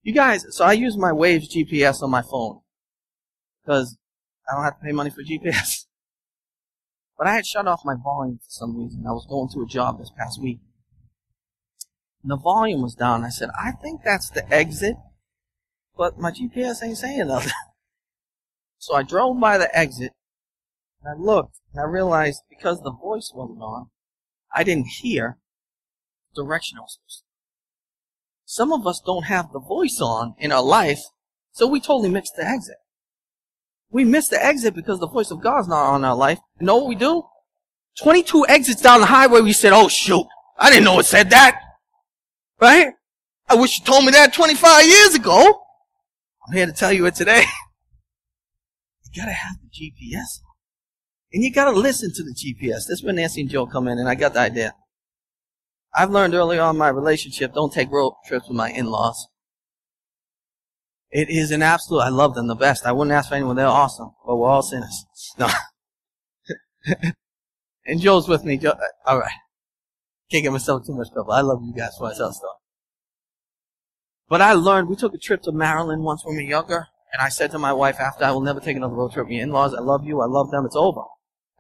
You 0.01 0.13
guys, 0.13 0.45
so 0.51 0.63
I 0.63 0.73
use 0.73 0.97
my 0.97 1.11
Waze 1.11 1.49
GPS 1.53 2.01
on 2.01 2.09
my 2.09 2.21
phone. 2.21 2.61
Because 3.61 3.97
I 4.49 4.55
don't 4.55 4.63
have 4.63 4.79
to 4.79 4.85
pay 4.85 4.93
money 4.93 5.09
for 5.09 5.23
GPS. 5.23 5.87
But 7.17 7.27
I 7.27 7.35
had 7.35 7.45
shut 7.45 7.67
off 7.67 7.85
my 7.85 7.95
volume 7.95 8.39
for 8.39 8.49
some 8.49 8.77
reason. 8.77 9.05
I 9.07 9.11
was 9.11 9.27
going 9.27 9.49
to 9.49 9.61
a 9.61 9.67
job 9.67 9.99
this 9.99 10.11
past 10.17 10.41
week. 10.41 10.59
And 12.21 12.31
the 12.31 12.37
volume 12.37 12.81
was 12.81 12.95
down. 12.95 13.23
I 13.23 13.29
said, 13.29 13.49
I 13.57 13.71
think 13.71 14.01
that's 14.03 14.29
the 14.29 14.51
exit, 14.51 14.95
but 15.95 16.17
my 16.17 16.31
GPS 16.31 16.81
ain't 16.81 16.97
saying 16.97 17.27
nothing. 17.27 17.51
so 18.77 18.95
I 18.95 19.03
drove 19.03 19.39
by 19.39 19.57
the 19.57 19.77
exit, 19.77 20.13
and 21.03 21.13
I 21.13 21.21
looked, 21.21 21.59
and 21.73 21.81
I 21.81 21.85
realized 21.85 22.41
because 22.49 22.81
the 22.81 22.93
voice 22.93 23.31
wasn't 23.35 23.61
on, 23.61 23.87
I 24.55 24.63
didn't 24.63 24.87
hear 24.87 25.37
direction 26.33 26.77
I 26.77 26.81
was 26.81 26.93
supposed 26.93 27.19
to. 27.19 27.25
Some 28.45 28.71
of 28.71 28.87
us 28.87 29.01
don't 29.05 29.25
have 29.25 29.51
the 29.51 29.59
voice 29.59 29.99
on 30.01 30.35
in 30.37 30.51
our 30.51 30.63
life, 30.63 31.01
so 31.51 31.67
we 31.67 31.79
totally 31.79 32.09
missed 32.09 32.35
the 32.37 32.45
exit. 32.45 32.77
We 33.93 34.03
missed 34.03 34.31
the 34.31 34.43
exit 34.43 34.73
because 34.73 34.99
the 34.99 35.07
voice 35.07 35.29
of 35.29 35.41
God's 35.41 35.67
not 35.67 35.85
on 35.85 36.03
our 36.03 36.15
life. 36.15 36.39
You 36.59 36.65
know 36.65 36.77
what 36.77 36.87
we 36.87 36.95
do? 36.95 37.23
22 38.01 38.47
exits 38.49 38.81
down 38.81 39.01
the 39.01 39.05
highway, 39.05 39.41
we 39.41 39.53
said, 39.53 39.71
oh 39.71 39.87
shoot, 39.87 40.25
I 40.57 40.71
didn't 40.71 40.85
know 40.85 40.97
it 40.97 41.05
said 41.05 41.29
that. 41.29 41.61
Right? 42.59 42.87
I 43.47 43.55
wish 43.55 43.79
you 43.79 43.85
told 43.85 44.03
me 44.03 44.11
that 44.11 44.33
25 44.33 44.85
years 44.85 45.13
ago. 45.13 45.61
I'm 46.47 46.55
here 46.55 46.65
to 46.65 46.71
tell 46.71 46.91
you 46.91 47.05
it 47.05 47.15
today. 47.15 47.45
You 49.15 49.21
gotta 49.21 49.33
have 49.33 49.57
the 49.61 49.69
GPS. 49.69 50.39
And 51.31 51.43
you 51.43 51.53
gotta 51.53 51.77
listen 51.77 52.11
to 52.15 52.23
the 52.23 52.33
GPS. 52.33 52.85
That's 52.89 53.03
where 53.03 53.13
Nancy 53.13 53.41
and 53.41 53.49
Joe 53.49 53.67
come 53.67 53.87
in, 53.87 53.99
and 53.99 54.09
I 54.09 54.15
got 54.15 54.33
the 54.33 54.39
idea. 54.39 54.73
I've 55.93 56.09
learned 56.09 56.33
early 56.33 56.57
on 56.57 56.73
in 56.73 56.79
my 56.79 56.87
relationship, 56.87 57.53
don't 57.53 57.71
take 57.71 57.91
road 57.91 58.15
trips 58.25 58.47
with 58.47 58.57
my 58.57 58.71
in-laws. 58.71 59.27
It 61.13 61.29
is 61.29 61.51
an 61.51 61.61
absolute, 61.61 62.01
I 62.01 62.09
love 62.09 62.33
them 62.33 62.47
the 62.47 62.55
best. 62.55 62.87
I 62.87 62.91
wouldn't 62.91 63.13
ask 63.13 63.29
for 63.29 63.35
anyone, 63.35 63.55
they're 63.55 63.67
awesome, 63.67 64.15
but 64.25 64.35
we're 64.35 64.49
all 64.49 64.63
sinners. 64.63 65.05
No. 65.39 65.47
and 67.85 68.01
Joe's 68.01 68.27
with 68.27 68.43
me. 68.43 68.57
Joe, 68.57 68.71
uh, 68.71 69.09
alright. 69.09 69.31
Can't 70.29 70.43
get 70.43 70.51
myself 70.51 70.85
too 70.85 70.93
much 70.93 71.11
trouble. 71.13 71.31
I 71.31 71.41
love 71.41 71.61
you 71.63 71.73
guys 71.73 71.95
for 71.97 72.11
tell 72.13 72.33
stuff. 72.33 72.57
But 74.27 74.41
I 74.41 74.53
learned, 74.53 74.89
we 74.89 74.95
took 74.95 75.13
a 75.13 75.17
trip 75.17 75.43
to 75.43 75.51
Maryland 75.51 76.03
once 76.03 76.25
when 76.25 76.35
we 76.35 76.43
were 76.43 76.49
younger, 76.49 76.87
and 77.13 77.21
I 77.21 77.29
said 77.29 77.51
to 77.51 77.59
my 77.59 77.73
wife 77.73 77.99
after, 77.99 78.25
I 78.25 78.31
will 78.31 78.41
never 78.41 78.59
take 78.59 78.75
another 78.75 78.95
road 78.95 79.13
trip 79.13 79.27
your 79.29 79.41
in-laws. 79.41 79.73
I 79.73 79.81
love 79.81 80.03
you. 80.03 80.19
I 80.19 80.25
love 80.25 80.51
them. 80.51 80.65
It's 80.65 80.75
over. 80.75 81.03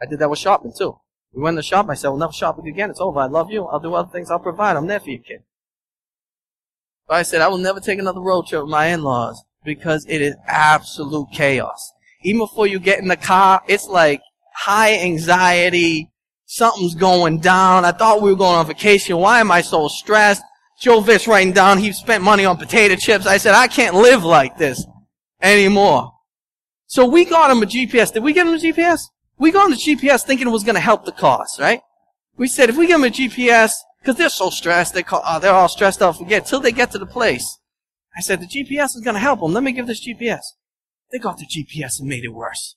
I 0.01 0.05
did 0.07 0.19
that 0.19 0.29
with 0.29 0.39
shopping 0.39 0.73
too. 0.77 0.97
We 1.31 1.41
went 1.41 1.57
to 1.57 1.63
shop. 1.63 1.87
I 1.89 1.93
said, 1.93 2.09
we'll 2.09 2.17
never 2.17 2.33
shop 2.33 2.57
again. 2.59 2.89
It's 2.89 2.99
over. 2.99 3.19
I 3.19 3.27
love 3.27 3.51
you. 3.51 3.65
I'll 3.65 3.79
do 3.79 3.93
other 3.93 4.11
things. 4.11 4.29
I'll 4.29 4.39
provide. 4.39 4.75
I'm 4.75 4.87
there 4.87 4.99
for 4.99 5.09
you, 5.09 5.19
kid. 5.19 5.43
I 7.09 7.23
said, 7.23 7.41
I 7.41 7.47
will 7.47 7.57
never 7.57 7.79
take 7.79 7.99
another 7.99 8.21
road 8.21 8.47
trip 8.47 8.63
with 8.63 8.71
my 8.71 8.87
in-laws 8.87 9.43
because 9.63 10.05
it 10.07 10.21
is 10.21 10.35
absolute 10.47 11.27
chaos. 11.33 11.91
Even 12.23 12.39
before 12.39 12.67
you 12.67 12.79
get 12.79 12.99
in 12.99 13.07
the 13.07 13.17
car, 13.17 13.61
it's 13.67 13.87
like 13.87 14.21
high 14.55 14.97
anxiety. 14.99 16.09
Something's 16.45 16.95
going 16.95 17.39
down. 17.39 17.85
I 17.85 17.91
thought 17.91 18.21
we 18.21 18.31
were 18.31 18.37
going 18.37 18.55
on 18.55 18.67
vacation. 18.67 19.17
Why 19.17 19.39
am 19.39 19.51
I 19.51 19.61
so 19.61 19.87
stressed? 19.87 20.43
Joe 20.79 21.01
Viss 21.01 21.27
writing 21.27 21.53
down 21.53 21.77
he 21.77 21.91
spent 21.91 22.23
money 22.23 22.45
on 22.45 22.57
potato 22.57 22.95
chips. 22.95 23.25
I 23.25 23.37
said, 23.37 23.55
I 23.55 23.67
can't 23.67 23.95
live 23.95 24.23
like 24.23 24.57
this 24.57 24.85
anymore. 25.41 26.11
So 26.87 27.05
we 27.05 27.25
got 27.25 27.51
him 27.51 27.63
a 27.63 27.65
GPS. 27.65 28.13
Did 28.13 28.23
we 28.23 28.33
get 28.33 28.47
him 28.47 28.53
a 28.53 28.57
GPS? 28.57 29.01
We 29.37 29.51
got 29.51 29.65
him 29.65 29.71
the 29.71 29.77
GPS 29.77 30.23
thinking 30.23 30.47
it 30.47 30.51
was 30.51 30.63
going 30.63 30.75
to 30.75 30.81
help 30.81 31.05
the 31.05 31.11
cause, 31.11 31.57
right? 31.59 31.81
We 32.37 32.47
said, 32.47 32.69
if 32.69 32.77
we 32.77 32.87
give 32.87 32.99
him 32.99 33.05
a 33.05 33.09
GPS, 33.09 33.73
because 34.03 34.17
they're 34.17 34.27
so 34.27 34.49
stressed, 34.49 34.93
they 34.93 35.01
call, 35.01 35.21
oh, 35.23 35.35
uh, 35.35 35.39
they're 35.39 35.53
all 35.53 35.69
stressed 35.69 36.01
out, 36.01 36.17
forget, 36.17 36.45
till 36.45 36.59
they 36.59 36.73
get 36.73 36.91
to 36.91 36.99
the 36.99 37.05
place. 37.05 37.57
I 38.17 38.19
said, 38.19 38.41
the 38.41 38.45
GPS 38.45 38.95
is 38.95 39.01
going 39.01 39.13
to 39.13 39.19
help 39.19 39.39
them. 39.39 39.53
Let 39.53 39.63
me 39.63 39.71
give 39.71 39.87
this 39.87 40.05
GPS. 40.05 40.41
They 41.09 41.19
got 41.19 41.37
the 41.37 41.45
GPS 41.45 42.01
and 42.01 42.09
made 42.09 42.25
it 42.25 42.33
worse. 42.33 42.75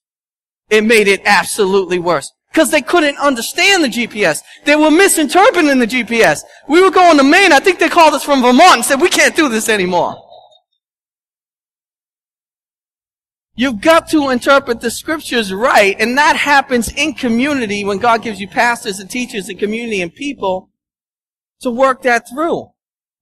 It 0.71 0.85
made 0.85 1.09
it 1.09 1.23
absolutely 1.25 1.99
worse. 1.99 2.33
Because 2.53 2.71
they 2.71 2.81
couldn't 2.81 3.19
understand 3.19 3.83
the 3.83 3.89
GPS. 3.89 4.39
They 4.65 4.77
were 4.77 4.91
misinterpreting 4.91 5.81
the 5.81 5.87
GPS. 5.87 6.43
We 6.69 6.81
were 6.81 6.93
going 6.93 7.19
to 7.19 7.25
Maine. 7.25 7.53
I 7.53 7.59
think 7.59 7.81
they 7.81 7.89
called 7.89 8.15
us 8.15 8.23
from 8.23 8.41
Vermont 8.41 8.77
and 8.77 8.85
said, 8.85 9.01
we 9.01 9.09
can't 9.09 9.35
do 9.35 9.49
this 9.49 9.69
anymore. 9.69 10.17
You've 13.57 13.81
got 13.81 14.09
to 14.11 14.31
interpret 14.31 14.81
the 14.81 14.91
scriptures 14.93 15.53
right, 15.53 15.97
and 15.99 16.17
that 16.19 16.37
happens 16.37 16.93
in 16.93 17.15
community 17.15 17.85
when 17.85 17.99
God 17.99 18.23
gives 18.23 18.41
you 18.41 18.47
pastors 18.47 19.01
and 19.01 19.11
teachers 19.11 19.49
and 19.49 19.59
community 19.59 20.03
and 20.03 20.15
people 20.15 20.71
to 21.61 21.71
work 21.71 22.03
that 22.03 22.29
through. 22.29 22.71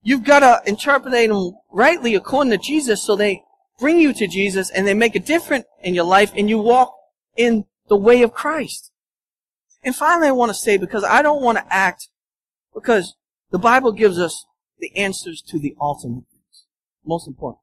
You've 0.02 0.24
got 0.24 0.40
to 0.40 0.68
interpret 0.68 1.12
them 1.12 1.52
rightly 1.72 2.14
according 2.14 2.50
to 2.50 2.58
Jesus 2.58 3.02
so 3.02 3.16
they 3.16 3.42
bring 3.78 3.98
you 3.98 4.12
to 4.14 4.26
Jesus 4.26 4.70
and 4.70 4.86
they 4.86 4.94
make 4.94 5.14
a 5.14 5.20
difference 5.20 5.64
in 5.82 5.94
your 5.94 6.04
life 6.04 6.32
and 6.36 6.48
you 6.48 6.58
walk 6.58 6.94
in 7.36 7.64
the 7.88 7.96
way 7.96 8.22
of 8.22 8.32
Christ. 8.32 8.90
And 9.82 9.94
finally, 9.94 10.28
I 10.28 10.32
want 10.32 10.50
to 10.50 10.54
say, 10.54 10.76
because 10.76 11.04
I 11.04 11.22
don't 11.22 11.42
want 11.42 11.58
to 11.58 11.72
act, 11.72 12.08
because 12.74 13.16
the 13.50 13.58
Bible 13.58 13.92
gives 13.92 14.18
us 14.18 14.46
the 14.78 14.94
answers 14.96 15.42
to 15.48 15.58
the 15.58 15.74
ultimate 15.80 16.24
things. 16.30 16.64
Most 17.04 17.28
important. 17.28 17.60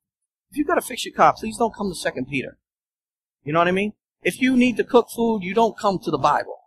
If 0.52 0.58
you've 0.58 0.68
got 0.68 0.76
to 0.76 0.82
fix 0.82 1.06
your 1.06 1.16
car, 1.16 1.34
please 1.34 1.58
don't 1.58 1.76
come 1.76 1.90
to 1.90 1.96
Second 1.96 2.28
Peter. 2.28 2.58
You 3.44 3.54
know 3.54 3.60
what 3.60 3.68
I 3.68 3.72
mean? 3.72 3.94
If 4.22 4.40
you 4.40 4.56
need 4.56 4.78
to 4.78 4.84
cook 4.84 5.08
food, 5.16 5.42
you 5.42 5.54
don't 5.54 5.78
come 5.78 5.98
to 6.00 6.12
the 6.12 6.18
Bible. 6.18 6.58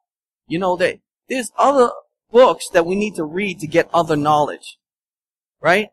You 0.49 0.59
know 0.59 0.77
that 0.77 0.99
there's 1.29 1.53
other 1.57 1.91
books 2.31 2.69
that 2.73 2.87
we 2.87 2.95
need 2.95 3.15
to 3.17 3.25
read 3.25 3.61
to 3.61 3.67
get 3.67 3.89
other 3.93 4.17
knowledge. 4.17 4.79
Right? 5.61 5.89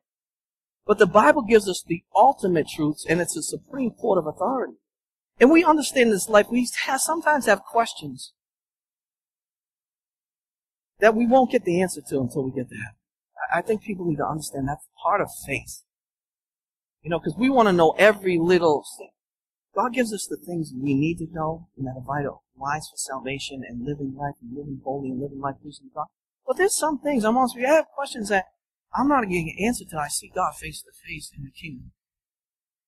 But 0.85 0.97
the 0.97 1.07
Bible 1.07 1.43
gives 1.43 1.69
us 1.69 1.83
the 1.85 2.03
ultimate 2.15 2.67
truths 2.67 3.05
and 3.07 3.21
it's 3.21 3.37
a 3.37 3.43
supreme 3.43 3.91
court 3.91 4.17
of 4.17 4.27
authority. 4.27 4.73
And 5.39 5.49
we 5.49 5.63
understand 5.63 6.11
this 6.11 6.29
life. 6.29 6.47
We 6.51 6.67
have, 6.85 7.01
sometimes 7.01 7.45
have 7.45 7.63
questions 7.63 8.33
that 10.99 11.15
we 11.15 11.25
won't 11.25 11.51
get 11.51 11.65
the 11.65 11.81
answer 11.81 12.01
to 12.09 12.19
until 12.19 12.43
we 12.43 12.51
get 12.51 12.69
to 12.69 12.75
heaven. 12.75 12.95
I 13.53 13.61
think 13.61 13.81
people 13.81 14.05
need 14.05 14.17
to 14.17 14.27
understand 14.27 14.67
that's 14.67 14.87
part 15.01 15.19
of 15.19 15.29
faith. 15.45 15.81
You 17.01 17.09
know, 17.09 17.19
because 17.19 17.35
we 17.37 17.49
want 17.49 17.67
to 17.67 17.73
know 17.73 17.95
every 17.97 18.37
little 18.37 18.83
thing. 18.97 19.09
God 19.75 19.93
gives 19.93 20.13
us 20.13 20.27
the 20.29 20.37
things 20.37 20.73
we 20.75 20.93
need 20.93 21.17
to 21.19 21.27
know 21.31 21.67
and 21.77 21.87
that 21.87 21.95
are 21.97 22.05
vital, 22.05 22.43
wise 22.55 22.87
for 22.89 22.97
salvation 22.97 23.63
and 23.67 23.85
living 23.85 24.15
life 24.15 24.35
and 24.41 24.55
living 24.55 24.81
holy 24.83 25.09
and 25.09 25.21
living 25.21 25.39
life 25.39 25.55
pleasing 25.61 25.89
God. 25.95 26.07
But 26.51 26.57
there's 26.57 26.75
some 26.75 26.99
things 26.99 27.23
I'm 27.23 27.37
honest 27.37 27.55
with 27.55 27.61
you, 27.63 27.69
I 27.69 27.75
have 27.75 27.87
questions 27.95 28.27
that 28.27 28.47
I'm 28.93 29.07
not 29.07 29.21
getting 29.21 29.55
an 29.57 29.65
answer 29.65 29.85
to. 29.85 29.97
I 29.97 30.09
see 30.09 30.29
God 30.35 30.53
face 30.53 30.81
to 30.81 30.91
face 30.91 31.31
in 31.33 31.45
the 31.45 31.49
kingdom 31.49 31.93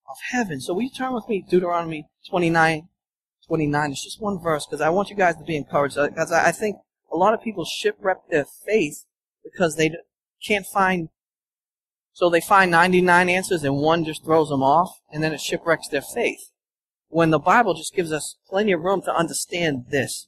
of 0.06 0.18
heaven. 0.32 0.60
So 0.60 0.74
will 0.74 0.82
you 0.82 0.90
turn 0.90 1.14
with 1.14 1.30
me 1.30 1.46
Deuteronomy 1.50 2.10
29, 2.30 2.90
29. 3.48 3.92
It's 3.92 4.04
just 4.04 4.22
one 4.22 4.38
verse 4.38 4.66
because 4.66 4.82
I 4.82 4.90
want 4.90 5.10
you 5.10 5.16
guys 5.16 5.38
to 5.38 5.46
be 5.46 5.56
encouraged. 5.56 5.98
Uh, 5.98 6.10
because 6.10 6.30
I 6.30 6.52
think 6.52 6.76
a 7.10 7.16
lot 7.16 7.34
of 7.34 7.42
people 7.42 7.64
shipwreck 7.64 8.28
their 8.30 8.44
faith 8.44 9.06
because 9.46 9.78
they 9.78 9.96
can't 10.46 10.66
find, 10.66 11.08
so 12.12 12.30
they 12.30 12.42
find 12.42 12.70
99 12.70 13.30
answers 13.30 13.64
and 13.64 13.78
one 13.78 14.04
just 14.04 14.26
throws 14.26 14.50
them 14.50 14.62
off 14.62 15.00
and 15.10 15.24
then 15.24 15.32
it 15.32 15.40
shipwrecks 15.40 15.88
their 15.88 16.02
faith 16.02 16.52
when 17.08 17.30
the 17.30 17.40
Bible 17.40 17.76
just 17.76 17.96
gives 17.96 18.12
us 18.12 18.36
plenty 18.46 18.74
of 18.74 18.82
room 18.82 19.02
to 19.04 19.16
understand 19.16 19.86
this. 19.90 20.28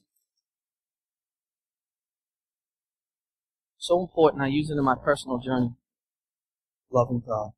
So 3.86 4.00
important. 4.00 4.42
I 4.42 4.48
use 4.48 4.68
it 4.68 4.76
in 4.78 4.82
my 4.82 4.96
personal 4.96 5.38
journey. 5.38 5.76
loving 6.90 7.22
God. 7.24 7.50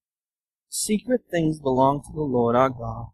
Secret 0.68 1.22
things 1.30 1.58
belong 1.58 2.02
to 2.02 2.12
the 2.12 2.20
Lord 2.20 2.54
our 2.54 2.68
God, 2.68 3.06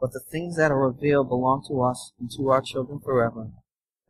but 0.00 0.14
the 0.14 0.22
things 0.32 0.56
that 0.56 0.70
are 0.70 0.88
revealed 0.88 1.28
belong 1.28 1.62
to 1.68 1.82
us 1.82 2.12
and 2.18 2.30
to 2.34 2.48
our 2.48 2.62
children 2.62 3.00
forever, 3.00 3.50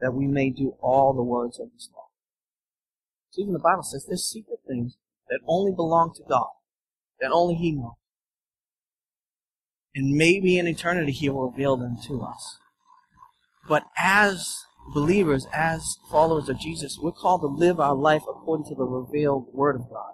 that 0.00 0.14
we 0.14 0.28
may 0.28 0.50
do 0.50 0.76
all 0.80 1.14
the 1.14 1.22
words 1.24 1.58
of 1.58 1.72
His 1.74 1.88
law. 1.96 2.06
So 3.30 3.42
even 3.42 3.54
the 3.54 3.58
Bible 3.58 3.82
says 3.82 4.06
there's 4.06 4.24
secret 4.24 4.60
things 4.68 4.96
that 5.28 5.40
only 5.44 5.72
belong 5.72 6.14
to 6.14 6.22
God, 6.28 6.50
that 7.20 7.32
only 7.32 7.56
He 7.56 7.72
knows. 7.72 7.94
And 9.96 10.12
maybe 10.12 10.60
in 10.60 10.68
eternity 10.68 11.10
He 11.10 11.28
will 11.28 11.50
reveal 11.50 11.76
them 11.76 11.96
to 12.06 12.22
us. 12.22 12.58
But 13.68 13.82
as 13.98 14.65
believers, 14.94 15.46
as 15.52 15.96
followers 16.10 16.48
of 16.48 16.58
Jesus, 16.58 16.98
we're 17.00 17.12
called 17.12 17.42
to 17.42 17.46
live 17.46 17.80
our 17.80 17.94
life 17.94 18.22
according 18.28 18.66
to 18.66 18.74
the 18.74 18.84
revealed 18.84 19.48
Word 19.52 19.76
of 19.76 19.90
God. 19.90 20.12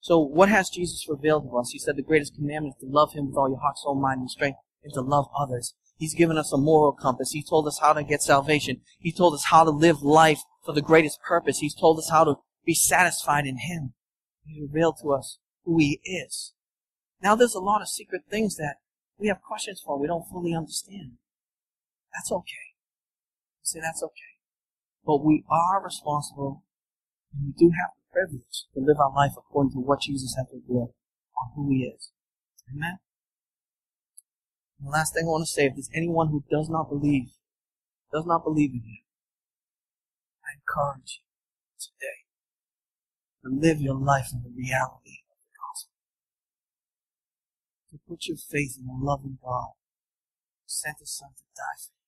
So 0.00 0.18
what 0.18 0.48
has 0.48 0.68
Jesus 0.68 1.06
revealed 1.08 1.44
to 1.44 1.56
us? 1.56 1.70
He 1.70 1.78
said 1.78 1.96
the 1.96 2.02
greatest 2.02 2.34
commandment 2.34 2.74
is 2.76 2.80
to 2.80 2.92
love 2.92 3.12
Him 3.12 3.28
with 3.28 3.36
all 3.36 3.48
your 3.48 3.60
heart, 3.60 3.78
soul, 3.78 3.94
mind, 3.94 4.20
and 4.20 4.30
strength, 4.30 4.58
and 4.82 4.92
to 4.94 5.00
love 5.00 5.26
others. 5.38 5.74
He's 5.96 6.14
given 6.14 6.36
us 6.36 6.52
a 6.52 6.56
moral 6.56 6.92
compass. 6.92 7.30
He 7.30 7.44
told 7.44 7.68
us 7.68 7.78
how 7.80 7.92
to 7.92 8.02
get 8.02 8.22
salvation. 8.22 8.80
He 8.98 9.12
told 9.12 9.34
us 9.34 9.44
how 9.46 9.62
to 9.62 9.70
live 9.70 10.02
life 10.02 10.40
for 10.64 10.72
the 10.72 10.82
greatest 10.82 11.20
purpose. 11.22 11.58
He's 11.58 11.74
told 11.74 11.98
us 11.98 12.10
how 12.10 12.24
to 12.24 12.34
be 12.66 12.74
satisfied 12.74 13.46
in 13.46 13.58
Him. 13.58 13.94
He 14.44 14.60
revealed 14.60 14.96
to 15.02 15.12
us 15.12 15.38
who 15.64 15.78
He 15.78 16.00
is. 16.04 16.54
Now 17.22 17.36
there's 17.36 17.54
a 17.54 17.60
lot 17.60 17.82
of 17.82 17.88
secret 17.88 18.22
things 18.28 18.56
that 18.56 18.76
we 19.18 19.28
have 19.28 19.40
questions 19.40 19.80
for, 19.84 19.98
we 20.00 20.08
don't 20.08 20.28
fully 20.28 20.52
understand. 20.52 21.12
That's 22.12 22.32
okay. 22.32 22.71
Say 23.62 23.80
that's 23.80 24.02
okay. 24.02 24.32
But 25.04 25.24
we 25.24 25.44
are 25.50 25.82
responsible 25.82 26.62
and 27.32 27.46
we 27.46 27.52
do 27.56 27.72
have 27.72 27.90
the 27.96 28.12
privilege 28.12 28.66
to 28.74 28.80
live 28.80 28.98
our 29.00 29.12
life 29.14 29.32
according 29.36 29.72
to 29.72 29.78
what 29.78 30.02
Jesus 30.02 30.34
has 30.36 30.46
revealed 30.52 30.92
on 31.38 31.52
who 31.54 31.70
He 31.70 31.84
is. 31.84 32.10
Amen? 32.70 32.98
And 34.78 34.88
the 34.88 34.92
last 34.92 35.14
thing 35.14 35.24
I 35.26 35.30
want 35.30 35.46
to 35.46 35.52
say, 35.52 35.66
if 35.66 35.74
there's 35.74 35.90
anyone 35.94 36.28
who 36.28 36.44
does 36.50 36.68
not 36.68 36.88
believe, 36.88 37.30
does 38.12 38.26
not 38.26 38.44
believe 38.44 38.70
in 38.70 38.82
Him, 38.82 39.04
I 40.44 40.58
encourage 40.58 41.22
you 41.22 41.78
today 41.78 42.22
to 43.42 43.48
live 43.50 43.80
your 43.80 43.96
life 43.96 44.28
in 44.32 44.42
the 44.42 44.50
reality 44.50 45.22
of 45.30 45.38
the 45.38 45.52
gospel. 45.54 45.98
To 47.90 47.98
put 48.08 48.26
your 48.26 48.36
faith 48.36 48.76
in 48.78 48.86
the 48.86 48.98
loving 48.98 49.38
God 49.42 49.78
who 50.60 50.66
sent 50.66 50.98
His 51.00 51.16
Son 51.16 51.30
to 51.30 51.44
die 51.54 51.78
for 51.78 51.94
you. 51.94 52.01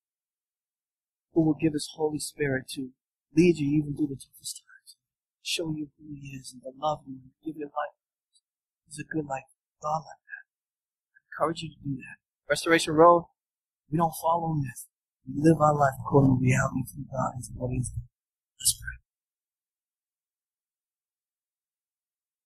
Who 1.34 1.42
will 1.42 1.58
give 1.60 1.72
His 1.72 1.90
Holy 1.94 2.18
Spirit 2.18 2.68
to 2.74 2.90
lead 3.36 3.58
you 3.58 3.68
even 3.78 3.96
through 3.96 4.08
the 4.08 4.20
toughest 4.20 4.62
times. 4.62 4.96
Show 5.42 5.74
you 5.76 5.90
who 5.98 6.14
He 6.14 6.38
is 6.38 6.54
and 6.54 6.62
to 6.62 6.70
love 6.80 7.00
you 7.06 7.18
and 7.22 7.30
give 7.44 7.56
your 7.56 7.68
life. 7.68 7.98
He's 8.86 8.98
a 8.98 9.04
good 9.04 9.26
life. 9.26 9.50
God 9.82 10.02
like 10.06 10.22
that. 10.24 10.44
I 11.12 11.18
encourage 11.28 11.62
you 11.62 11.70
to 11.70 11.80
do 11.82 11.96
that. 11.96 12.16
Restoration 12.48 12.94
Road, 12.94 13.26
we 13.90 13.98
don't 13.98 14.14
follow 14.22 14.54
myth. 14.54 14.86
We 15.26 15.42
live 15.42 15.60
our 15.60 15.74
life 15.74 15.94
according 16.00 16.38
to 16.38 16.42
reality 16.42 16.84
who 16.96 17.04
God 17.10 17.34
and 17.34 17.44
what 17.56 17.70
He's 17.70 17.88
done. 17.88 18.08
Let's 18.58 18.74
pray. 18.80 19.03